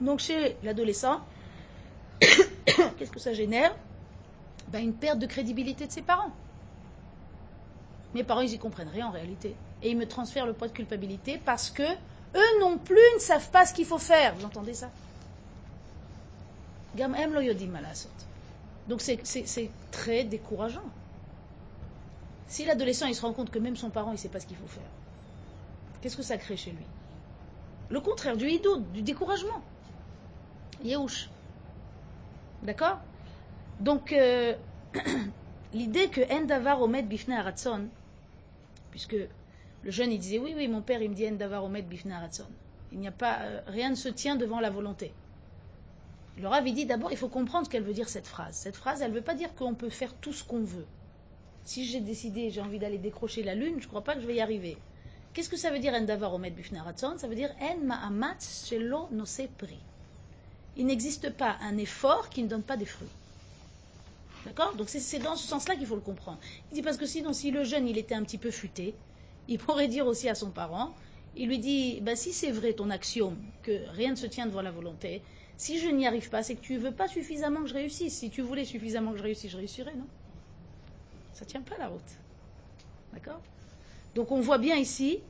Donc, 0.00 0.20
chez 0.20 0.56
l'adolescent, 0.62 1.20
qu'est-ce 2.20 3.10
que 3.10 3.20
ça 3.20 3.32
génère? 3.32 3.74
Ben, 4.68 4.82
Une 4.82 4.94
perte 4.94 5.18
de 5.18 5.26
crédibilité 5.26 5.86
de 5.86 5.92
ses 5.92 6.02
parents. 6.02 6.32
Mes 8.14 8.24
parents, 8.24 8.40
ils 8.40 8.52
y 8.52 8.58
comprennent 8.58 8.88
rien 8.88 9.08
en 9.08 9.10
réalité. 9.10 9.56
Et 9.82 9.90
ils 9.90 9.96
me 9.96 10.06
transfèrent 10.06 10.46
le 10.46 10.52
poids 10.52 10.68
de 10.68 10.72
culpabilité 10.72 11.40
parce 11.44 11.70
que 11.70 11.82
eux 11.82 12.60
non 12.60 12.78
plus 12.78 12.96
ne 13.14 13.20
savent 13.20 13.50
pas 13.50 13.66
ce 13.66 13.74
qu'il 13.74 13.86
faut 13.86 13.98
faire. 13.98 14.34
Vous 14.36 14.44
entendez 14.44 14.74
ça? 14.74 14.90
Donc 18.88 19.00
c'est 19.00 19.70
très 19.90 20.24
décourageant. 20.24 20.82
Si 22.52 22.66
l'adolescent 22.66 23.06
il 23.06 23.14
se 23.14 23.22
rend 23.22 23.32
compte 23.32 23.50
que 23.50 23.58
même 23.58 23.76
son 23.76 23.88
parent 23.88 24.12
il 24.12 24.18
sait 24.18 24.28
pas 24.28 24.38
ce 24.38 24.46
qu'il 24.46 24.58
faut 24.58 24.66
faire, 24.66 24.90
qu'est-ce 26.02 26.18
que 26.18 26.22
ça 26.22 26.36
crée 26.36 26.58
chez 26.58 26.72
lui? 26.72 26.84
Le 27.88 27.98
contraire 27.98 28.36
du 28.36 28.46
hidoud, 28.46 28.92
du 28.92 29.00
découragement. 29.00 29.62
Yehush. 30.84 31.30
D'accord? 32.62 32.98
Donc, 33.80 34.12
euh, 34.12 34.54
l'idée 35.72 36.08
que 36.08 36.20
Endavar 36.30 36.82
Omed 36.82 37.08
Bifne 37.08 37.32
Aratson, 37.32 37.88
puisque 38.90 39.16
le 39.82 39.90
jeune 39.90 40.12
il 40.12 40.18
disait 40.18 40.38
oui, 40.38 40.52
oui, 40.54 40.68
mon 40.68 40.82
père 40.82 41.00
il 41.00 41.08
me 41.08 41.14
dit 41.14 41.26
Endavar 41.26 41.64
Omed 41.64 41.88
Bifne 41.88 42.12
Aratson. 42.12 42.48
Il 42.92 42.98
n'y 42.98 43.08
a 43.08 43.12
pas, 43.12 43.38
euh, 43.40 43.62
rien 43.66 43.88
ne 43.88 43.94
se 43.94 44.10
tient 44.10 44.36
devant 44.36 44.60
la 44.60 44.68
volonté. 44.68 45.14
Le 46.36 46.46
Rav 46.48 46.64
dit 46.64 46.84
d'abord 46.84 47.12
il 47.12 47.16
faut 47.16 47.28
comprendre 47.30 47.64
ce 47.64 47.70
qu'elle 47.70 47.82
veut 47.82 47.94
dire 47.94 48.10
cette 48.10 48.26
phrase. 48.26 48.56
Cette 48.56 48.76
phrase 48.76 49.00
elle 49.00 49.10
ne 49.10 49.16
veut 49.16 49.22
pas 49.22 49.34
dire 49.34 49.54
qu'on 49.54 49.72
peut 49.72 49.88
faire 49.88 50.12
tout 50.16 50.34
ce 50.34 50.44
qu'on 50.44 50.60
veut. 50.62 50.86
Si 51.64 51.86
j'ai 51.86 52.00
décidé, 52.00 52.50
j'ai 52.50 52.60
envie 52.60 52.78
d'aller 52.78 52.98
décrocher 52.98 53.42
la 53.42 53.54
lune, 53.54 53.76
je 53.78 53.84
ne 53.84 53.88
crois 53.88 54.02
pas 54.02 54.14
que 54.14 54.20
je 54.20 54.26
vais 54.26 54.34
y 54.34 54.40
arriver. 54.40 54.76
Qu'est-ce 55.32 55.48
que 55.48 55.56
ça 55.56 55.70
veut 55.70 55.78
dire 55.78 55.94
Endavar 55.94 56.34
Omed 56.34 56.54
Bifne 56.54 56.76
Aratson 56.76 57.14
Ça 57.16 57.28
veut 57.28 57.34
dire 57.34 57.54
En 57.60 57.78
Ma'amatz 57.78 58.66
Shelo 58.68 59.08
Nose 59.12 59.42
Pri. 59.56 59.78
Il 60.76 60.86
n'existe 60.86 61.30
pas 61.30 61.56
un 61.62 61.78
effort 61.78 62.28
qui 62.28 62.42
ne 62.42 62.48
donne 62.48 62.62
pas 62.62 62.76
des 62.76 62.84
fruits. 62.84 63.08
D'accord? 64.44 64.74
Donc 64.74 64.88
c'est 64.88 65.18
dans 65.20 65.36
ce 65.36 65.46
sens-là 65.46 65.76
qu'il 65.76 65.86
faut 65.86 65.94
le 65.94 66.00
comprendre. 66.00 66.38
Il 66.70 66.74
dit 66.74 66.82
parce 66.82 66.96
que 66.96 67.06
sinon, 67.06 67.32
si 67.32 67.50
le 67.50 67.64
jeune 67.64 67.86
il 67.86 67.96
était 67.96 68.14
un 68.14 68.24
petit 68.24 68.38
peu 68.38 68.50
futé, 68.50 68.94
il 69.48 69.58
pourrait 69.58 69.88
dire 69.88 70.06
aussi 70.06 70.28
à 70.28 70.34
son 70.34 70.50
parent, 70.50 70.94
il 71.36 71.48
lui 71.48 71.58
dit, 71.58 72.00
ben, 72.02 72.16
si 72.16 72.32
c'est 72.32 72.50
vrai 72.50 72.74
ton 72.74 72.90
axiome, 72.90 73.38
que 73.62 73.88
rien 73.90 74.10
ne 74.10 74.16
se 74.16 74.26
tient 74.26 74.46
devant 74.46 74.62
la 74.62 74.70
volonté, 74.70 75.22
si 75.56 75.78
je 75.78 75.88
n'y 75.88 76.06
arrive 76.06 76.28
pas, 76.28 76.42
c'est 76.42 76.56
que 76.56 76.60
tu 76.60 76.74
ne 76.74 76.78
veux 76.80 76.92
pas 76.92 77.08
suffisamment 77.08 77.62
que 77.62 77.68
je 77.68 77.74
réussisse. 77.74 78.18
Si 78.18 78.30
tu 78.30 78.42
voulais 78.42 78.64
suffisamment 78.64 79.12
que 79.12 79.18
je 79.18 79.22
réussisse, 79.22 79.52
je 79.52 79.56
réussirais, 79.56 79.94
non? 79.94 80.06
Ça 81.32 81.44
ne 81.44 81.50
tient 81.50 81.62
pas 81.62 81.76
la 81.78 81.88
route. 81.88 82.00
D'accord? 83.12 83.40
Donc 84.14 84.30
on 84.30 84.40
voit 84.40 84.58
bien 84.58 84.76
ici 84.76 85.20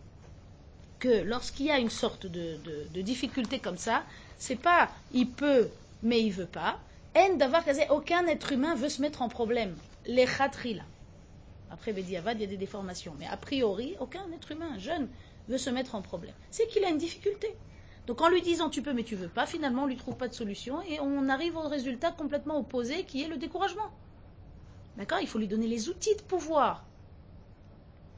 que 0.99 1.23
lorsqu'il 1.23 1.67
y 1.67 1.71
a 1.71 1.79
une 1.79 1.91
sorte 1.91 2.27
de, 2.27 2.59
difficulté 3.03 3.59
comme 3.59 3.77
ça, 3.77 4.05
c'est 4.39 4.57
pas 4.57 4.91
il 5.13 5.29
peut 5.29 5.69
mais 6.03 6.23
il 6.23 6.31
veut 6.31 6.47
pas. 6.47 6.79
En 7.17 7.37
d'avoir 7.37 7.63
aucun 7.91 8.27
être 8.27 8.53
humain 8.53 8.75
veut 8.75 8.89
se 8.89 9.03
mettre 9.03 9.23
en 9.23 9.29
problème. 9.29 9.77
Les 10.07 10.27
khatrila. 10.27 10.83
Après 11.71 11.93
Bediavad, 11.93 12.39
il 12.39 12.43
y 12.43 12.45
a 12.45 12.49
des 12.49 12.57
déformations. 12.57 13.15
Mais 13.19 13.27
a 13.27 13.37
priori, 13.37 13.97
aucun 14.01 14.25
être 14.35 14.51
humain 14.51 14.79
jeune 14.79 15.09
veut 15.49 15.59
se 15.59 15.71
mettre 15.71 15.95
en 15.95 16.03
problème. 16.03 16.35
C'est 16.51 16.67
qu'il 16.69 16.85
a 16.85 16.89
une 16.89 16.99
difficulté. 16.99 17.55
Donc 18.07 18.21
en 18.21 18.29
lui 18.29 18.43
disant 18.43 18.69
tu 18.69 18.83
peux 18.83 18.93
mais 18.93 19.05
tu 19.05 19.15
veux 19.15 19.29
pas, 19.29 19.47
finalement 19.47 19.85
on 19.85 19.87
lui 19.87 19.97
trouve 19.97 20.17
pas 20.17 20.27
de 20.27 20.35
solution 20.35 20.83
et 20.83 20.99
on 20.99 21.29
arrive 21.29 21.57
au 21.57 21.69
résultat 21.69 22.11
complètement 22.11 22.59
opposé 22.59 23.05
qui 23.05 23.23
est 23.23 23.29
le 23.29 23.37
découragement. 23.37 23.91
D'accord? 24.97 25.21
Il 25.21 25.29
faut 25.29 25.39
lui 25.39 25.49
donner 25.49 25.67
les 25.67 25.89
outils 25.89 26.15
de 26.17 26.23
pouvoir. 26.23 26.85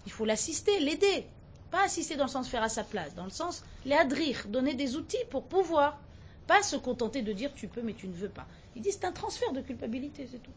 Il 0.06 0.12
faut 0.12 0.24
l'assister, 0.24 0.80
l'aider. 0.80 1.26
Pas 1.70 1.84
assister 1.84 2.16
dans 2.16 2.24
le 2.24 2.30
sens 2.30 2.48
faire 2.48 2.62
à 2.62 2.68
sa 2.68 2.84
place, 2.84 3.14
dans 3.14 3.24
le 3.24 3.30
sens 3.30 3.64
les 3.84 3.96
adrir, 3.96 4.46
donner 4.48 4.74
des 4.74 4.96
outils 4.96 5.24
pour 5.30 5.44
pouvoir. 5.44 5.98
Pas 6.46 6.62
se 6.62 6.76
contenter 6.76 7.22
de 7.22 7.32
dire 7.32 7.52
tu 7.54 7.68
peux 7.68 7.82
mais 7.82 7.94
tu 7.94 8.06
ne 8.06 8.14
veux 8.14 8.28
pas. 8.28 8.46
Il 8.76 8.82
dit 8.82 8.92
c'est 8.92 9.04
un 9.04 9.12
transfert 9.12 9.52
de 9.52 9.60
culpabilité, 9.60 10.28
c'est 10.30 10.42
tout. 10.42 10.52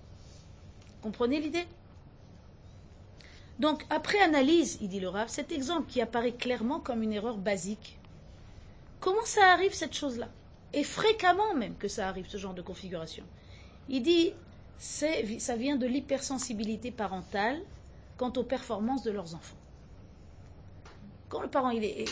Comprenez 1.02 1.40
l'idée? 1.40 1.66
Donc 3.58 3.84
après 3.90 4.20
analyse, 4.20 4.78
il 4.82 4.90
dit 4.90 5.00
le 5.00 5.10
cet 5.28 5.52
exemple 5.52 5.90
qui 5.90 6.02
apparaît 6.02 6.34
clairement 6.34 6.80
comme 6.80 7.02
une 7.02 7.14
erreur 7.14 7.38
basique, 7.38 7.98
comment 9.00 9.26
ça 9.26 9.52
arrive 9.52 9.74
cette 9.74 9.96
chose-là? 9.96 10.30
Et 10.74 10.84
fréquemment 10.84 11.56
même 11.56 11.76
que 11.78 11.88
ça 11.88 12.08
arrive, 12.08 12.30
ce 12.30 12.38
genre 12.38 12.54
de 12.54 12.62
configuration. 12.62 13.24
Il 13.90 14.04
dit 14.04 14.34
ça 14.80 15.56
vient 15.56 15.76
de 15.76 15.86
l'hypersensibilité 15.88 16.92
parentale 16.92 17.60
quant 18.18 18.32
aux 18.36 18.44
performances 18.44 19.04
de 19.04 19.12
leurs 19.12 19.36
enfants 19.36 19.58
quand 21.30 21.42
le 21.42 21.50
parent 21.50 21.72
il 21.72 21.84
est, 21.84 22.06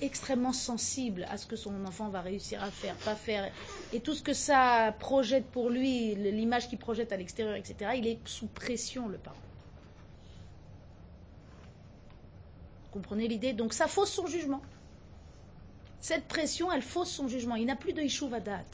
extrêmement 0.00 0.52
sensible 0.52 1.24
à 1.30 1.38
ce 1.38 1.46
que 1.46 1.54
son 1.54 1.84
enfant 1.84 2.08
va 2.08 2.20
réussir 2.20 2.62
à 2.62 2.70
faire, 2.70 2.96
pas 2.96 3.14
faire, 3.14 3.50
et 3.92 4.00
tout 4.00 4.14
ce 4.14 4.22
que 4.22 4.32
ça 4.32 4.92
projette 4.98 5.46
pour 5.46 5.70
lui, 5.70 6.16
l'image 6.16 6.68
qu'il 6.68 6.78
projette 6.78 7.12
à 7.12 7.16
l'extérieur, 7.16 7.54
etc., 7.54 7.92
il 7.96 8.06
est 8.08 8.18
sous 8.26 8.48
pression, 8.48 9.06
le 9.06 9.18
parent. 9.18 9.36
Vous 12.86 12.90
comprenez 12.90 13.28
l'idée? 13.28 13.52
Donc 13.52 13.72
ça 13.72 13.86
fausse 13.86 14.10
son 14.10 14.26
jugement. 14.26 14.62
Cette 16.00 16.24
pression, 16.26 16.72
elle 16.72 16.82
fausse 16.82 17.10
son 17.10 17.28
jugement. 17.28 17.54
Il 17.54 17.66
n'a 17.66 17.76
plus 17.76 17.92
de 17.92 18.00
Ishuvadat. 18.02 18.64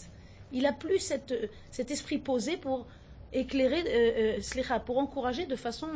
Il 0.53 0.63
n'a 0.63 0.73
plus 0.73 1.01
cet 1.01 1.91
esprit 1.91 2.19
posé 2.19 2.57
pour 2.57 2.87
éclairer, 3.35 3.85
euh, 3.87 4.39
euh, 4.39 4.79
pour 4.87 4.99
encourager 4.99 5.47
de 5.47 5.57
façon 5.57 5.89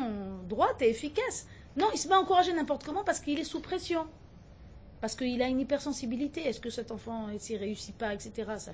droite 0.48 0.83
et 0.83 0.90
efficace. 0.90 1.46
Non, 1.77 1.87
il 1.94 1.98
se 1.98 2.09
met 2.09 2.14
à 2.14 2.20
encourager 2.20 2.53
n'importe 2.53 2.85
comment 2.85 3.05
parce 3.05 3.20
qu'il 3.20 3.38
est 3.38 3.44
sous 3.44 3.61
pression. 3.61 4.07
Parce 5.01 5.14
qu'il 5.14 5.40
a 5.40 5.46
une 5.46 5.61
hypersensibilité. 5.61 6.42
Est-ce 6.42 6.61
que 6.61 6.70
cet 6.70 6.90
enfant, 6.90 7.29
s'il 7.38 7.57
ne 7.57 7.61
réussit 7.61 7.96
pas, 7.96 8.12
etc. 8.12 8.51
Ça, 8.59 8.72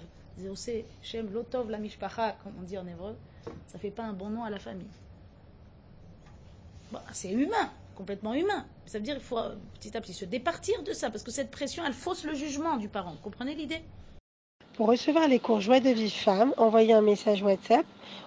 Shem 1.03 1.33
Lotov 1.33 1.71
la 1.71 1.79
Mishpacha, 1.79 2.37
comme 2.43 2.55
on 2.59 2.63
dit 2.63 2.75
ça 2.75 3.75
ne 3.75 3.79
fait 3.79 3.91
pas 3.91 4.05
un 4.05 4.15
bon 4.15 4.31
nom 4.31 4.43
à 4.43 4.51
la 4.51 4.59
famille. 4.59 4.87
Bon, 6.91 6.99
c'est 7.13 7.31
humain, 7.31 7.71
complètement 7.95 8.35
humain. 8.35 8.67
Ça 8.87 8.99
veut 8.99 9.05
dire 9.05 9.17
qu'il 9.17 9.25
faut 9.25 9.39
petit 9.75 9.97
à 9.97 10.01
petit 10.01 10.15
se 10.15 10.25
départir 10.25 10.83
de 10.83 10.93
ça, 10.93 11.11
parce 11.11 11.23
que 11.23 11.31
cette 11.31 11.51
pression, 11.51 11.85
elle 11.87 11.93
fausse 11.93 12.25
le 12.25 12.35
jugement 12.35 12.79
du 12.79 12.89
parent. 12.89 13.13
Vous 13.13 13.19
comprenez 13.19 13.55
l'idée? 13.55 13.83
Pour 14.75 14.89
recevoir 14.89 15.29
les 15.29 15.39
cours 15.39 15.59
de 15.59 15.91
vie 15.91 16.11
femme, 16.11 16.53
envoyez 16.57 16.95
un 16.95 17.01
message 17.01 17.43
WhatsApp 17.43 17.87